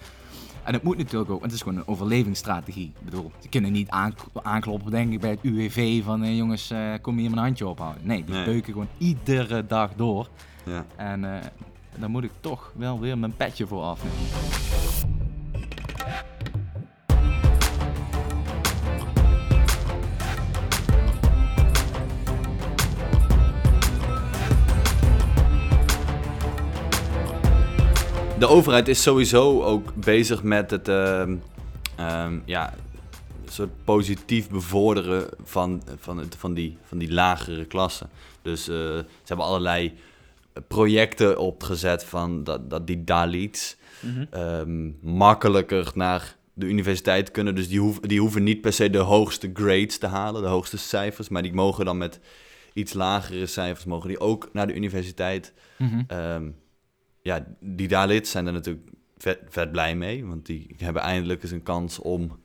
En 0.63 0.73
het 0.73 0.83
moet 0.83 0.97
natuurlijk 0.97 1.31
ook, 1.31 1.41
want 1.41 1.51
het 1.53 1.53
is 1.53 1.63
gewoon 1.63 1.79
een 1.79 1.89
overlevingsstrategie. 1.89 2.93
Ik 2.99 3.05
bedoel, 3.05 3.33
ze 3.39 3.49
kunnen 3.49 3.73
niet 3.73 3.89
aan, 3.89 4.15
aankloppen, 4.43 4.91
denk 4.91 5.13
ik, 5.13 5.21
bij 5.21 5.31
het 5.31 5.39
UWV 5.43 6.05
van... 6.05 6.23
eh, 6.23 6.37
jongens, 6.37 6.71
eh, 6.71 6.93
kom 7.03 7.17
hier 7.19 7.31
mijn 7.31 7.43
handje 7.43 7.67
ophouden. 7.67 8.07
Nee, 8.07 8.25
die 8.25 8.35
Nee. 8.35 8.45
beuken 8.45 8.73
gewoon 8.73 8.89
iedere 8.99 9.67
dag 9.67 9.91
door. 9.97 10.29
Ja. 10.65 10.85
En 10.97 11.25
eh, 11.35 11.41
daar 11.99 12.11
moet 12.11 12.25
ik 12.25 12.31
toch 12.41 12.73
wel 12.77 13.01
weer 13.01 13.19
mijn 13.19 13.37
petje 13.37 13.67
voor 13.67 13.83
afnemen. 13.83 14.64
De 28.39 28.47
overheid 28.47 28.89
is 28.89 29.03
sowieso 29.03 29.63
ook 29.63 29.95
bezig 29.95 30.43
met 30.43 30.71
het 30.71 30.89
ehm, 30.89 31.37
ehm, 31.97 32.39
ja, 32.45 32.75
soort 33.49 33.85
positief 33.85 34.49
bevorderen 34.49 35.29
van, 35.45 35.83
van, 35.99 36.19
het, 36.19 36.37
van, 36.39 36.55
die, 36.55 36.79
van 36.83 36.99
die 36.99 37.13
lagere 37.13 37.65
klassen. 37.65 38.09
Dus 38.43 38.69
eh, 38.69 38.75
ze 38.75 39.05
hebben 39.25 39.47
allerlei 39.47 39.95
projecten 40.69 41.39
opgezet 41.39 42.05
van 42.05 42.45
dat, 42.45 42.71
dat 42.71 42.87
die 42.87 43.05
Dalits 43.05 43.77
ehm, 44.31 44.91
makkelijker 45.01 45.91
naar 45.95 46.37
de 46.53 46.67
universiteit 46.67 47.31
kunnen. 47.31 47.55
Dus 47.55 47.69
die, 47.69 47.81
hoeven 47.81 48.09
die 48.09 48.21
hoeven 48.21 48.43
niet 48.43 48.61
per 48.61 48.73
se 48.73 48.91
de 48.91 48.99
hoogste 48.99 49.51
grades 49.53 49.99
te 49.99 50.07
halen, 50.07 50.43
de 50.43 50.49
hoogste 50.49 50.79
cijfers, 50.79 51.29
maar 51.29 51.43
die 51.43 51.55
mogen 51.55 51.85
dan 51.85 51.99
met 51.99 52.21
iets 52.73 52.93
lagere 52.93 53.47
cijfers 53.47 53.85
mogen 53.85 54.09
die 54.09 54.21
ook 54.21 54.49
naar 54.53 54.67
de 54.67 54.75
universiteit. 54.75 55.53
Mhm. 55.79 56.03
Ja, 57.25 57.47
die 57.61 57.89
Dalits 57.89 58.31
zijn 58.31 58.47
er 58.47 58.53
natuurlijk 58.53 58.89
vet, 59.19 59.39
vet 59.49 59.73
blij 59.73 59.97
mee, 59.97 60.25
want 60.27 60.47
die 60.47 60.75
hebben 60.79 61.03
eindelijk 61.03 61.43
eens 61.43 61.53
een 61.53 61.63
kans 61.63 61.99
om 61.99 62.39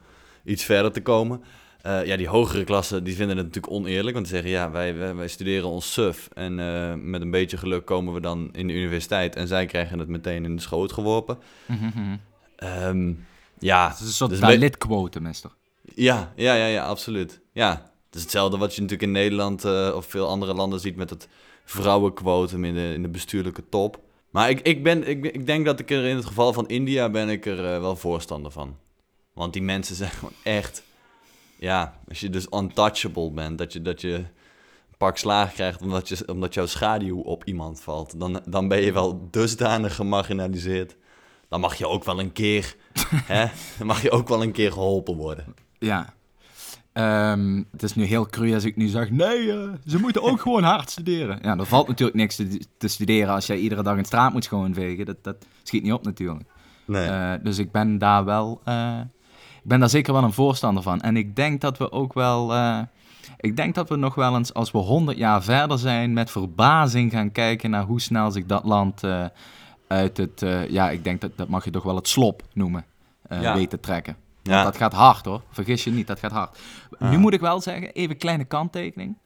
iets 0.43 0.63
verder 0.63 0.91
te 0.91 1.01
komen. 1.01 1.43
Eh, 1.81 2.05
ja, 2.05 2.17
die 2.17 2.27
hogere 2.27 2.63
klassen 2.63 3.03
die 3.03 3.15
vinden 3.15 3.37
het 3.37 3.45
natuurlijk 3.45 3.73
oneerlijk, 3.73 4.13
want 4.15 4.25
die 4.27 4.35
zeggen 4.35 4.53
ja, 4.53 4.71
wij, 4.71 4.95
wij, 4.95 5.15
wij 5.15 5.27
studeren 5.27 5.69
ons 5.69 5.93
suf 5.93 6.29
en 6.33 6.59
eh, 6.59 6.93
met 6.95 7.21
een 7.21 7.31
beetje 7.31 7.57
geluk 7.57 7.85
komen 7.85 8.13
we 8.13 8.19
dan 8.19 8.49
in 8.51 8.67
de 8.67 8.73
universiteit 8.73 9.35
en 9.35 9.47
zij 9.47 9.65
krijgen 9.65 9.99
het 9.99 10.07
meteen 10.07 10.43
in 10.43 10.55
de 10.55 10.61
schoot 10.61 10.93
geworpen. 10.93 11.37
Mhm, 11.65 11.85
mhm. 11.85 12.17
Ehm, 12.55 13.13
ja, 13.59 13.89
Het 13.89 13.99
is 13.99 14.05
een 14.05 14.13
soort 14.13 14.29
Dus 14.29 14.39
mister. 15.21 15.51
ja, 15.95 16.33
ja, 16.35 16.53
ja, 16.53 16.65
ja, 16.65 16.85
absoluut. 16.85 17.39
Ja, 17.51 17.71
het 18.05 18.15
is 18.15 18.21
hetzelfde 18.21 18.57
wat 18.57 18.75
je 18.75 18.81
natuurlijk 18.81 19.07
in 19.07 19.15
Nederland 19.15 19.65
eh, 19.65 19.91
of 19.95 20.05
veel 20.05 20.27
andere 20.27 20.53
landen 20.53 20.79
ziet 20.79 20.95
met 20.95 21.09
het 21.09 21.27
vrouwenquotum 21.65 22.65
in 22.65 22.73
de, 22.73 22.93
in 22.93 23.01
de 23.01 23.09
bestuurlijke 23.09 23.63
top. 23.69 24.07
Maar 24.29 24.49
ik, 24.49 24.59
ik, 24.59 24.83
ben, 24.83 25.07
ik, 25.07 25.25
ik 25.25 25.45
denk 25.45 25.65
dat 25.65 25.79
ik 25.79 25.91
er 25.91 26.05
in 26.05 26.15
het 26.15 26.25
geval 26.25 26.53
van 26.53 26.67
India 26.67 27.09
ben 27.09 27.29
ik 27.29 27.45
er 27.45 27.73
eh, 27.73 27.79
wel 27.79 27.95
voorstander 27.95 28.51
van. 28.51 28.77
Want 29.33 29.53
die 29.53 29.61
mensen 29.61 29.95
zijn 30.01 30.11
gewoon 30.11 30.33
echt... 30.43 30.83
Ja, 31.59 31.99
als 32.07 32.19
je 32.19 32.29
dus 32.29 32.47
untouchable 32.53 33.31
bent, 33.31 33.57
dat 33.57 33.73
je, 33.73 33.81
dat 33.81 34.01
je 34.01 34.13
een 34.13 34.27
pak 34.97 35.17
slaag 35.17 35.53
krijgt 35.53 35.81
omdat, 35.81 36.09
je, 36.09 36.27
omdat 36.27 36.53
jouw 36.53 36.65
schaduw 36.65 37.19
op 37.19 37.43
iemand 37.43 37.81
valt, 37.81 38.19
dan, 38.19 38.41
dan 38.45 38.67
ben 38.67 38.81
je 38.81 38.91
wel 38.91 39.27
dusdanig 39.31 39.95
gemarginaliseerd. 39.95 40.95
Dan 41.47 41.59
mag 41.59 41.75
je 41.75 41.87
ook 41.87 42.03
wel 42.03 42.19
een 42.19 42.31
keer, 42.31 42.75
hè, 43.33 43.45
mag 43.83 44.01
je 44.01 44.11
ook 44.11 44.27
wel 44.27 44.41
een 44.41 44.51
keer 44.51 44.71
geholpen 44.71 45.15
worden. 45.15 45.55
Ja. 45.79 46.13
Ehm, 46.93 47.63
het 47.71 47.83
is 47.83 47.95
nu 47.95 48.03
heel 48.03 48.25
cru 48.25 48.53
als 48.53 48.63
ik 48.63 48.75
nu 48.75 48.87
zeg, 48.87 49.09
nee, 49.11 49.51
eh, 49.51 49.69
ze 49.85 49.99
moeten 49.99 50.23
ook 50.23 50.41
gewoon 50.45 50.63
hard 50.63 50.89
studeren. 50.89 51.39
Ja, 51.41 51.57
er 51.57 51.65
valt 51.65 51.87
natuurlijk 51.87 52.17
niks 52.17 52.35
te, 52.35 52.61
te 52.77 52.87
studeren 52.87 53.33
als 53.33 53.45
jij 53.45 53.57
iedere 53.57 53.83
dag 53.83 53.97
een 53.97 54.05
straat 54.05 54.33
moet 54.33 54.43
schoonvegen. 54.43 55.05
Dat, 55.05 55.23
dat 55.23 55.35
schiet 55.63 55.83
niet 55.83 55.93
op 55.93 56.03
natuurlijk. 56.03 56.43
Nee. 56.85 57.05
Eh, 57.07 57.33
dus 57.43 57.57
ik 57.57 57.71
ben 57.71 57.97
daar 57.97 58.25
wel, 58.25 58.61
eh, 58.63 58.99
ik 59.63 59.69
ben 59.69 59.79
daar 59.79 59.89
zeker 59.89 60.13
wel 60.13 60.23
een 60.23 60.33
voorstander 60.33 60.83
van. 60.83 61.01
En 61.01 61.17
ik 61.17 61.35
denk 61.35 61.61
dat 61.61 61.77
we 61.77 61.91
ook 61.91 62.13
wel, 62.13 62.53
ik 63.37 63.55
denk 63.55 63.75
dat 63.75 63.89
we 63.89 63.95
nog 63.95 64.15
wel 64.15 64.35
eens, 64.35 64.53
als 64.53 64.71
we 64.71 64.77
100 64.77 65.17
jaar 65.17 65.43
verder 65.43 65.77
zijn, 65.79 66.13
met 66.13 66.31
verbazing 66.31 67.11
gaan 67.11 67.31
kijken 67.31 67.69
naar 67.69 67.83
hoe 67.83 68.01
snel 68.01 68.31
zich 68.31 68.45
dat 68.45 68.63
land 68.63 69.01
uit 69.87 70.17
het, 70.17 70.45
ja, 70.69 70.89
ik 70.89 71.03
denk 71.03 71.21
dat, 71.21 71.31
dat 71.35 71.47
mag 71.47 71.65
je 71.65 71.71
toch 71.71 71.83
wel 71.83 71.95
het 71.95 72.07
slop 72.07 72.43
noemen, 72.53 72.85
Ja. 73.29 73.53
weet 73.53 73.69
te 73.69 73.79
trekken. 73.79 74.15
Ja. 74.49 74.63
Dat 74.63 74.77
gaat 74.77 74.93
hard 74.93 75.25
hoor, 75.25 75.41
vergis 75.51 75.83
je 75.83 75.91
niet, 75.91 76.07
dat 76.07 76.19
gaat 76.19 76.31
hard. 76.31 76.59
Nu 76.99 77.17
moet 77.17 77.33
ik 77.33 77.39
wel 77.39 77.61
zeggen, 77.61 77.91
even 77.93 78.17
kleine 78.17 78.45
kanttekening. 78.45 79.17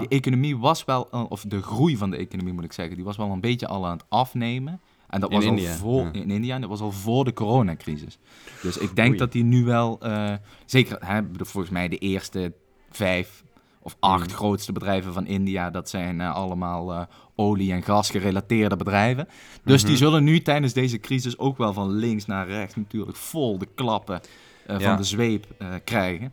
De 0.00 0.08
economie 0.08 0.56
was 0.58 0.84
wel, 0.84 1.02
of 1.28 1.44
de 1.48 1.62
groei 1.62 1.96
van 1.96 2.10
de 2.10 2.16
economie 2.16 2.52
moet 2.52 2.64
ik 2.64 2.72
zeggen, 2.72 2.94
die 2.96 3.04
was 3.04 3.16
wel 3.16 3.30
een 3.30 3.40
beetje 3.40 3.66
al 3.66 3.86
aan 3.86 3.96
het 3.96 4.04
afnemen. 4.08 4.80
En 5.08 5.20
dat 5.20 5.30
In 5.30 5.36
was 5.36 5.44
India, 5.44 5.70
al 5.70 5.76
voor, 5.76 6.02
ja. 6.04 6.12
in 6.12 6.30
India, 6.30 6.54
en 6.54 6.60
dat 6.60 6.70
was 6.70 6.80
al 6.80 6.92
voor 6.92 7.24
de 7.24 7.32
coronacrisis. 7.32 8.18
Dus 8.62 8.76
ik 8.78 8.96
denk 8.96 9.08
Oei. 9.08 9.18
dat 9.18 9.32
die 9.32 9.44
nu 9.44 9.64
wel, 9.64 9.98
eh, 10.00 10.32
zeker, 10.64 10.96
hè, 11.06 11.20
volgens 11.36 11.72
mij 11.72 11.88
de 11.88 11.98
eerste 11.98 12.52
vijf 12.90 13.44
of 13.82 13.96
acht 14.00 14.30
Mm. 14.30 14.36
grootste 14.36 14.72
bedrijven 14.72 15.12
van 15.12 15.26
India, 15.26 15.70
dat 15.70 15.88
zijn 15.88 16.20
eh, 16.20 16.34
allemaal 16.34 16.92
eh, 16.92 17.00
olie- 17.34 17.72
en 17.72 17.82
gasgerelateerde 17.82 18.76
bedrijven. 18.76 19.28
Dus 19.64 19.80
die 19.82 19.90
Mhm. 19.90 19.98
zullen 19.98 20.24
nu 20.24 20.40
tijdens 20.42 20.72
deze 20.72 20.98
crisis 20.98 21.38
ook 21.38 21.56
wel 21.58 21.72
van 21.72 21.90
links 21.90 22.26
naar 22.26 22.46
rechts 22.48 22.74
natuurlijk 22.76 23.16
vol 23.16 23.58
de 23.58 23.68
klappen 23.74 24.20
eh, 24.66 24.78
Ja. 24.78 24.88
van 24.88 24.96
de 24.96 25.02
zweep 25.04 25.46
eh, 25.58 25.68
krijgen. 25.84 26.32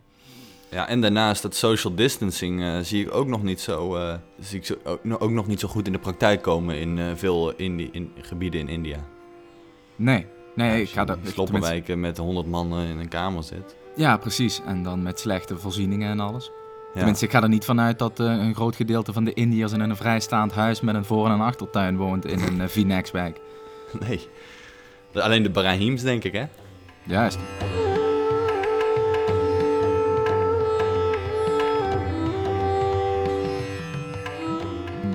Ja, 0.70 0.88
en 0.88 1.00
daarnaast 1.00 1.42
dat 1.42 1.54
social 1.54 1.94
distancing 1.94 2.62
eh, 2.62 2.78
zie 2.82 3.04
ik 3.06 3.14
ook 3.14 3.26
nog 3.26 3.42
niet 3.42 3.60
zo, 3.60 3.98
zie 4.40 4.58
ik 4.58 4.66
zo, 4.66 4.74
ook, 4.84 5.04
no- 5.04 5.16
ook 5.18 5.30
nog 5.30 5.46
niet 5.46 5.60
zo 5.60 5.68
goed 5.68 5.86
in 5.86 5.92
de 5.92 5.98
praktijk 5.98 6.42
komen 6.42 6.78
in 6.78 7.16
veel 7.16 7.52
Indi 7.56 7.88
in 7.92 8.12
gebieden 8.20 8.60
in 8.60 8.68
India. 8.68 8.98
Nee, 9.96 10.26
nee, 10.54 10.82
ik 10.82 10.88
ga 10.88 11.04
dat... 11.04 11.18
Sloppenwijken 11.22 12.00
met 12.00 12.16
100 12.16 12.46
man 12.46 12.78
in 12.78 12.98
een 12.98 13.08
kamer 13.08 13.42
zit. 13.42 13.76
Ja, 13.96 14.16
precies. 14.16 14.60
En 14.66 14.82
dan 14.82 15.02
met 15.02 15.20
slechte 15.20 15.58
voorzieningen 15.58 16.10
en 16.10 16.20
alles. 16.20 16.44
Ja. 16.46 17.00
Tenminste, 17.00 17.24
ik 17.24 17.30
ga 17.30 17.42
er 17.42 17.48
niet 17.48 17.64
vanuit 17.64 17.98
dat 17.98 18.18
een 18.18 18.54
groot 18.54 18.76
gedeelte 18.76 19.12
van 19.12 19.24
de 19.24 19.32
Indiërs 19.34 19.72
in 19.72 19.80
een 19.80 19.96
vrijstaand 19.96 20.52
huis 20.52 20.80
met 20.80 20.94
een 20.94 21.04
voor- 21.04 21.26
en 21.26 21.32
een 21.32 21.40
achtertuin 21.40 21.96
woont 21.96 22.26
in 22.26 22.40
een 22.40 22.56
uh, 22.60 22.66
V-Nex-wijk. 22.66 23.40
Nee. 24.06 24.28
De- 25.12 25.22
Alleen 25.22 25.42
de 25.42 25.50
Brahims, 25.50 26.02
denk 26.02 26.24
ik, 26.24 26.32
hè? 26.32 26.44
Juist. 27.02 27.38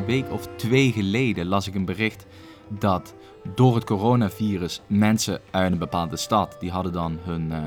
Week 0.10 0.32
of 0.32 0.48
twee 0.56 0.92
geleden 0.92 1.46
las 1.48 1.68
ik 1.68 1.76
een 1.76 1.86
bericht 1.86 2.26
dat 2.68 3.14
door 3.56 3.76
het 3.76 3.84
coronavirus 3.84 4.82
mensen 4.88 5.40
uit 5.52 5.72
een 5.72 5.78
bepaalde 5.78 6.18
stad, 6.18 6.56
die 6.60 6.72
hadden 6.72 6.92
dan 6.94 7.18
hun, 7.22 7.52
eh, 7.52 7.64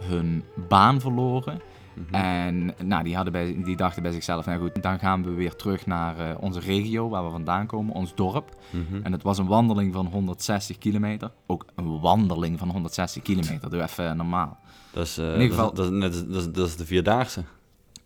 hun 0.00 0.44
baan 0.68 1.00
verloren. 1.00 1.60
Mhm. 1.94 2.14
En 2.14 2.74
nou, 2.84 3.04
die, 3.04 3.14
hadden 3.14 3.32
bij, 3.32 3.62
die 3.64 3.76
dachten 3.76 4.02
bij 4.02 4.12
zichzelf, 4.12 4.46
nou 4.46 4.60
goed, 4.60 4.82
dan 4.82 4.98
gaan 4.98 5.24
we 5.24 5.30
weer 5.30 5.56
terug 5.56 5.86
naar 5.86 6.18
eh, 6.18 6.36
onze 6.40 6.60
regio 6.60 7.08
waar 7.08 7.24
we 7.24 7.30
vandaan 7.30 7.66
komen, 7.66 7.94
ons 7.94 8.14
dorp. 8.14 8.56
Mhm. 8.70 9.00
En 9.02 9.12
het 9.12 9.22
was 9.22 9.38
een 9.38 9.46
wandeling 9.46 9.92
van 9.92 10.06
160 10.06 10.78
kilometer. 10.78 11.30
Ook 11.46 11.64
een 11.74 12.00
wandeling 12.00 12.58
van 12.58 12.68
160 12.70 13.22
kilometer, 13.22 13.70
doe 13.70 13.82
even 13.82 14.16
normaal. 14.16 14.58
Dat 14.92 15.06
is, 15.06 15.18
eh, 15.18 15.34
In 15.34 15.40
ieder 15.40 15.56
dat, 15.56 15.56
geval- 15.56 15.70
is- 15.70 15.76
dat, 15.76 15.86
is 15.86 15.98
net, 16.22 16.32
dat, 16.32 16.42
is, 16.46 16.52
dat 16.52 16.66
is 16.68 16.76
de 16.76 16.86
Vierdaagse. 16.86 17.42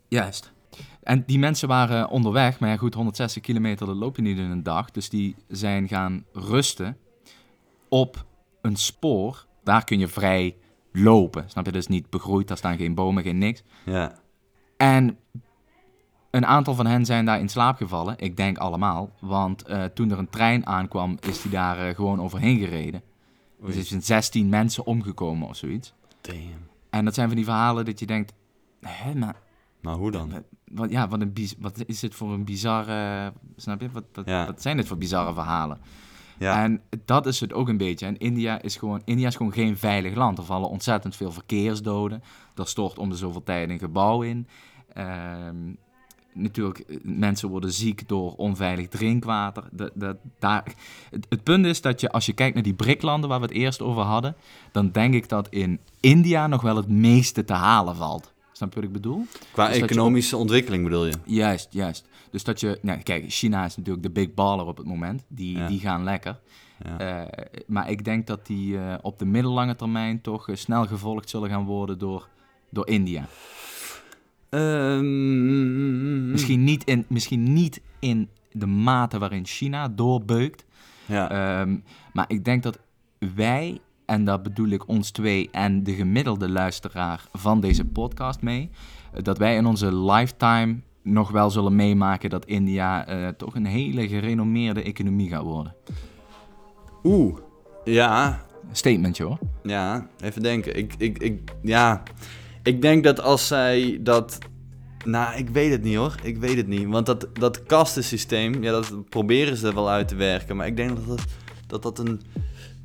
Juist. 0.07 0.51
En 1.03 1.23
die 1.25 1.39
mensen 1.39 1.67
waren 1.67 2.09
onderweg, 2.09 2.59
maar 2.59 2.69
ja 2.69 2.77
goed, 2.77 2.93
160 2.93 3.41
kilometer 3.41 3.85
dat 3.85 3.95
loop 3.95 4.15
je 4.15 4.21
niet 4.21 4.37
in 4.37 4.51
een 4.51 4.63
dag. 4.63 4.91
Dus 4.91 5.09
die 5.09 5.35
zijn 5.47 5.87
gaan 5.87 6.25
rusten 6.33 6.97
op 7.89 8.25
een 8.61 8.75
spoor. 8.75 9.45
Daar 9.63 9.83
kun 9.83 9.99
je 9.99 10.07
vrij 10.07 10.55
lopen, 10.91 11.49
snap 11.49 11.65
je? 11.65 11.71
Dus 11.71 11.87
niet 11.87 12.09
begroeid, 12.09 12.47
daar 12.47 12.57
staan 12.57 12.77
geen 12.77 12.95
bomen, 12.95 13.23
geen 13.23 13.37
niks. 13.37 13.63
Ja. 13.85 14.15
En 14.77 15.17
een 16.31 16.45
aantal 16.45 16.75
van 16.75 16.85
hen 16.85 17.05
zijn 17.05 17.25
daar 17.25 17.39
in 17.39 17.49
slaap 17.49 17.77
gevallen. 17.77 18.17
Ik 18.17 18.37
denk 18.37 18.57
allemaal. 18.57 19.11
Want 19.19 19.63
eh, 19.63 19.83
toen 19.83 20.11
er 20.11 20.17
een 20.17 20.29
trein 20.29 20.65
aankwam, 20.65 21.17
is 21.19 21.41
die 21.41 21.51
daar 21.51 21.87
eh, 21.87 21.95
gewoon 21.95 22.21
overheen 22.21 22.59
gereden. 22.59 23.01
Dus 23.61 23.75
er 23.75 23.83
zijn 23.83 24.01
16 24.01 24.49
mensen 24.49 24.85
omgekomen 24.85 25.47
of 25.47 25.55
zoiets. 25.55 25.93
Damn. 26.21 26.67
En 26.89 27.05
dat 27.05 27.13
zijn 27.13 27.27
van 27.27 27.35
die 27.35 27.45
verhalen 27.45 27.85
dat 27.85 27.99
je 27.99 28.05
denkt... 28.05 28.33
Hè, 28.81 29.15
maar 29.15 29.35
Maar 29.81 29.95
hoe 29.95 30.11
dan? 30.11 30.29
wat, 30.31 30.43
wat- 30.71 30.91
ja, 30.91 31.07
wat, 31.07 31.21
een 31.21 31.33
biz- 31.33 31.55
wat 31.59 31.83
is 31.85 31.99
dit 31.99 32.15
voor 32.15 32.33
een 32.33 32.45
bizarre... 32.45 33.33
Snap 33.55 33.81
je? 33.81 33.89
Wat, 33.91 34.03
wat, 34.13 34.25
Ja. 34.27 34.45
wat 34.45 34.61
zijn 34.61 34.77
dit 34.77 34.87
voor 34.87 34.97
bizarre 34.97 35.33
verhalen? 35.33 35.77
Ja. 36.39 36.63
En 36.63 36.81
dat 37.05 37.25
is 37.25 37.39
het 37.39 37.53
ook 37.53 37.67
een 37.69 37.77
beetje. 37.77 38.05
En 38.05 38.17
India 38.17 38.61
is, 38.61 38.75
gewoon, 38.77 39.01
India 39.05 39.27
is 39.27 39.35
gewoon 39.35 39.53
geen 39.53 39.77
veilig 39.77 40.15
land. 40.15 40.37
Er 40.37 40.43
vallen 40.43 40.69
ontzettend 40.69 41.15
veel 41.15 41.31
verkeersdoden. 41.31 42.23
Er 42.55 42.67
stort 42.67 42.97
om 42.99 43.09
de 43.09 43.15
zoveel 43.15 43.43
tijd 43.43 43.69
een 43.69 43.79
gebouw 43.79 44.21
in. 44.21 44.47
Ehm, 44.93 45.55
natuurlijk, 46.33 46.99
mensen 47.03 47.49
worden 47.49 47.71
ziek 47.71 48.07
door 48.07 48.33
onveilig 48.35 48.87
drinkwater. 48.87 49.63
Dat, 49.71 50.17
daar, 50.39 50.63
het, 51.09 51.25
het 51.29 51.43
punt 51.43 51.65
is 51.65 51.81
dat 51.81 52.01
je, 52.01 52.11
als 52.11 52.25
je 52.25 52.33
kijkt 52.33 52.53
naar 52.53 52.63
die 52.63 52.73
BRIC-landen 52.73 53.29
waar 53.29 53.39
we 53.39 53.45
het 53.45 53.55
eerst 53.55 53.81
over 53.81 54.01
hadden, 54.03 54.35
dan 54.71 54.91
denk 54.91 55.13
ik 55.13 55.29
dat 55.29 55.49
in 55.49 55.79
India 55.99 56.47
nog 56.47 56.61
wel 56.61 56.75
het 56.75 56.89
meeste 56.89 57.45
te 57.45 57.53
halen 57.53 57.95
valt. 57.95 58.33
Snap 58.59 58.73
je 58.73 58.79
wat 58.79 58.89
ik 58.89 58.93
bedoel? 58.93 59.25
Qua 59.51 59.67
dus 59.67 59.77
je 59.77 59.83
economische 59.83 60.37
ontwikkeling 60.37 60.83
bedoel 60.83 61.05
je? 61.05 61.13
Juist, 61.25 61.67
juist. 61.71 62.07
Dus 62.31 62.43
dat 62.43 62.59
je, 62.59 62.79
nou, 62.81 62.99
kijk, 62.99 63.25
China 63.27 63.65
is 63.65 63.75
natuurlijk 63.75 64.03
de 64.05 64.11
big 64.11 64.33
baller 64.33 64.65
op 64.65 64.77
het 64.77 64.85
moment. 64.85 65.25
Die, 65.27 65.57
Ja. 65.57 65.67
die 65.67 65.79
gaan 65.79 66.03
lekker. 66.03 66.39
Ja. 66.83 66.97
Eh, 67.27 67.45
maar 67.67 67.89
ik 67.89 68.05
denk 68.05 68.27
dat 68.27 68.45
die 68.45 68.77
eh, 68.77 68.93
op 69.01 69.19
de 69.19 69.25
middellange 69.25 69.75
termijn 69.75 70.21
toch 70.21 70.49
eh, 70.49 70.55
snel 70.55 70.85
gevolgd 70.85 71.29
zullen 71.29 71.49
gaan 71.49 71.65
worden 71.65 71.97
door, 71.97 72.27
door 72.69 72.87
India. 72.87 73.25
Ehm, 74.49 76.31
Misschien, 76.31 76.63
niet 76.63 76.83
in, 76.83 77.05
misschien 77.07 77.53
niet 77.53 77.81
in 77.99 78.29
de 78.51 78.67
mate 78.67 79.19
waarin 79.19 79.45
China 79.45 79.87
doorbeukt. 79.87 80.65
Ja. 81.05 81.29
Ehm, 81.61 81.77
maar 82.13 82.25
ik 82.27 82.45
denk 82.45 82.63
dat 82.63 82.79
wij, 83.35 83.79
en 84.09 84.25
dat 84.25 84.43
bedoel 84.43 84.67
ik 84.67 84.87
ons 84.87 85.11
twee 85.11 85.49
en 85.51 85.83
de 85.83 85.93
gemiddelde 85.93 86.49
luisteraar 86.49 87.23
van 87.33 87.59
deze 87.59 87.85
podcast 87.85 88.41
mee, 88.41 88.69
eh, 89.13 89.23
dat 89.23 89.37
wij 89.37 89.55
in 89.55 89.65
onze 89.65 89.95
lifetime 89.95 90.79
nog 91.03 91.31
wel 91.31 91.49
zullen 91.49 91.75
meemaken 91.75 92.29
dat 92.29 92.45
India 92.45 93.07
eh, 93.07 93.27
toch 93.27 93.55
een 93.55 93.65
hele 93.65 94.07
gerenommeerde 94.07 94.83
economie 94.83 95.29
gaat 95.29 95.43
worden. 95.43 95.75
Oeh. 97.03 97.37
Ja, 97.83 98.45
Statementje 98.71 99.23
hoor. 99.23 99.37
Ja, 99.63 100.07
even 100.19 100.41
denken. 100.41 100.77
Ik, 100.77 100.93
ik, 100.97 101.17
ik, 101.17 101.51
ja, 101.61 102.03
ik 102.63 102.81
denk 102.81 103.03
dat 103.03 103.21
als 103.21 103.47
zij 103.47 103.99
dat... 104.01 104.37
Nou, 105.05 105.37
ik 105.37 105.49
weet 105.49 105.71
het 105.71 105.83
niet 105.83 105.95
hoor. 105.95 106.15
Ik 106.23 106.37
weet 106.37 106.57
het 106.57 106.67
niet. 106.67 106.87
Want 106.87 107.05
dat, 107.05 107.27
dat 107.33 107.63
kastensysteem, 107.63 108.63
ja, 108.63 108.71
dat 108.71 109.09
proberen 109.09 109.57
ze 109.57 109.73
wel 109.73 109.89
uit 109.89 110.07
te 110.07 110.15
werken. 110.15 110.55
Maar 110.55 110.67
ik 110.67 110.75
denk 110.75 110.89
dat 110.95 111.07
dat, 111.07 111.25
dat, 111.67 111.81
dat 111.81 111.99
een 111.99 112.21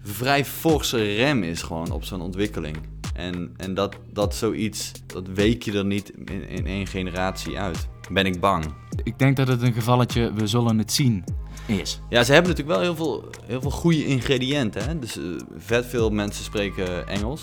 vrij 0.04 0.44
forse 0.44 1.14
rem 1.14 1.42
is 1.42 1.62
gewoon 1.62 1.90
op 1.90 2.04
zo'n 2.04 2.20
ontwikkeling. 2.20 2.76
En, 3.14 3.54
en 3.56 3.74
dat, 3.74 3.96
dat 4.12 4.34
zoiets, 4.34 4.92
dat 5.06 5.28
week 5.28 5.62
je 5.62 5.72
er 5.72 5.84
niet 5.84 6.12
in, 6.24 6.48
in 6.48 6.66
één 6.66 6.86
generatie 6.86 7.58
uit. 7.58 7.88
Ben 8.10 8.26
ik 8.26 8.40
bang. 8.40 8.64
Ik 9.02 9.18
denk 9.18 9.36
dat 9.36 9.48
het 9.48 9.62
een 9.62 9.72
gevalletje, 9.72 10.32
we 10.32 10.46
zullen 10.46 10.78
het 10.78 10.92
zien, 10.92 11.24
is. 11.66 12.00
Ja, 12.08 12.24
ze 12.24 12.32
hebben 12.32 12.50
natuurlijk 12.50 12.78
wel 12.78 12.86
heel 12.86 12.96
veel, 12.96 13.30
heel 13.46 13.60
veel 13.60 13.70
goede 13.70 14.06
ingrediënten. 14.06 14.84
Hè? 14.84 14.98
Dus 14.98 15.18
eh, 15.18 15.24
vet 15.56 15.86
veel 15.86 16.10
mensen 16.10 16.44
spreken 16.44 17.08
Engels. 17.08 17.42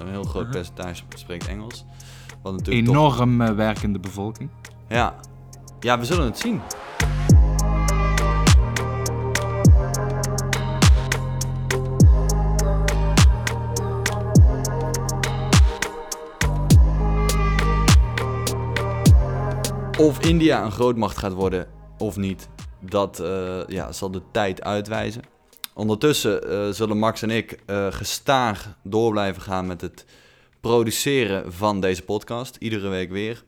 Een 0.00 0.08
heel 0.08 0.24
groot 0.24 0.50
percentage 0.50 1.02
spreekt 1.14 1.48
Engels. 1.48 1.84
Wat 2.42 2.52
natuurlijk 2.52 2.88
Enorm 2.88 3.40
eh, 3.40 3.54
werkende 3.54 3.98
bevolking. 3.98 4.50
Ja. 4.88 5.14
ja, 5.80 5.98
we 5.98 6.04
zullen 6.04 6.24
het 6.24 6.38
zien. 6.38 6.60
Of 19.98 20.26
India 20.26 20.64
een 20.64 20.72
grootmacht 20.72 21.18
gaat 21.18 21.32
worden 21.32 21.66
of 21.98 22.16
niet, 22.16 22.48
dat 22.80 23.20
eh, 23.20 23.66
ja, 23.66 23.92
zal 23.92 24.10
de 24.10 24.22
tijd 24.32 24.62
uitwijzen. 24.62 25.22
Ondertussen 25.74 26.50
eh, 26.50 26.68
zullen 26.70 26.98
Max 26.98 27.22
en 27.22 27.30
ik 27.30 27.58
eh, 27.66 27.86
gestaag 27.90 28.76
door 28.82 29.10
blijven 29.10 29.42
gaan 29.42 29.66
met 29.66 29.80
het 29.80 30.04
produceren 30.60 31.52
van 31.52 31.80
deze 31.80 32.02
podcast. 32.02 32.56
Iedere 32.58 32.88
week 32.88 33.10
weer. 33.10 33.44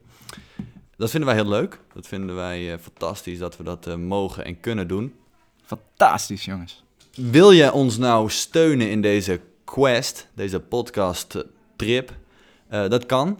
Dat 0.96 1.10
vinden 1.10 1.28
wij 1.28 1.38
heel 1.38 1.48
leuk. 1.48 1.80
Dat 1.94 2.06
vinden 2.06 2.36
wij 2.36 2.78
fantastisch 2.78 3.38
dat 3.38 3.56
we 3.56 3.62
dat 3.62 3.96
mogen 3.96 4.44
en 4.44 4.60
kunnen 4.60 4.88
doen. 4.88 5.14
Fantastisch, 5.64 6.44
jongens. 6.44 6.84
Wil 7.14 7.50
je 7.50 7.72
ons 7.72 7.98
nou 7.98 8.30
steunen 8.30 8.90
in 8.90 9.00
deze 9.00 9.40
quest, 9.64 10.28
deze 10.34 10.60
podcast 10.60 11.44
trip? 11.76 12.12
Dat 12.68 13.06
kan. 13.06 13.38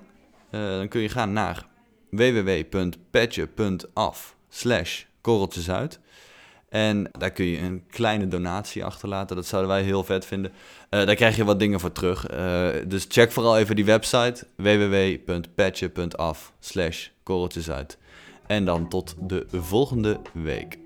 Dan 0.51 0.89
kun 0.89 1.01
je 1.01 1.09
gaan 1.09 1.33
naar 1.33 1.67
www.petje.af 2.11 4.37
slash 4.49 5.03
korreltjesuit. 5.21 6.01
En 6.69 7.11
daar 7.19 7.31
kun 7.31 7.45
je 7.45 7.59
een 7.59 7.85
kleine 7.91 8.29
donatie 8.29 8.85
achterlaten. 8.85 9.37
Dat 9.37 9.47
zouden 9.47 9.71
wij 9.71 9.83
heel 9.83 10.05
vet 10.05 10.27
vinden. 10.27 10.53
Eh, 10.89 11.07
daar 11.07 11.15
krijg 11.15 11.37
je 11.37 11.45
wat 11.45 11.59
dingen 11.59 11.81
voor 11.81 11.93
terug. 11.93 12.27
Eh, 12.27 12.69
dus 12.87 13.07
check 13.09 13.33
vooral 13.33 13.59
even 13.59 13.77
die 13.77 13.85
website 13.85 14.47
www.petje.af 14.57 16.53
slash 16.61 17.09
korreltjesuit. 17.23 17.99
En 18.47 18.65
dan 18.65 18.89
tot 18.89 19.15
de 19.21 19.47
volgende 19.53 20.21
week. 20.33 20.79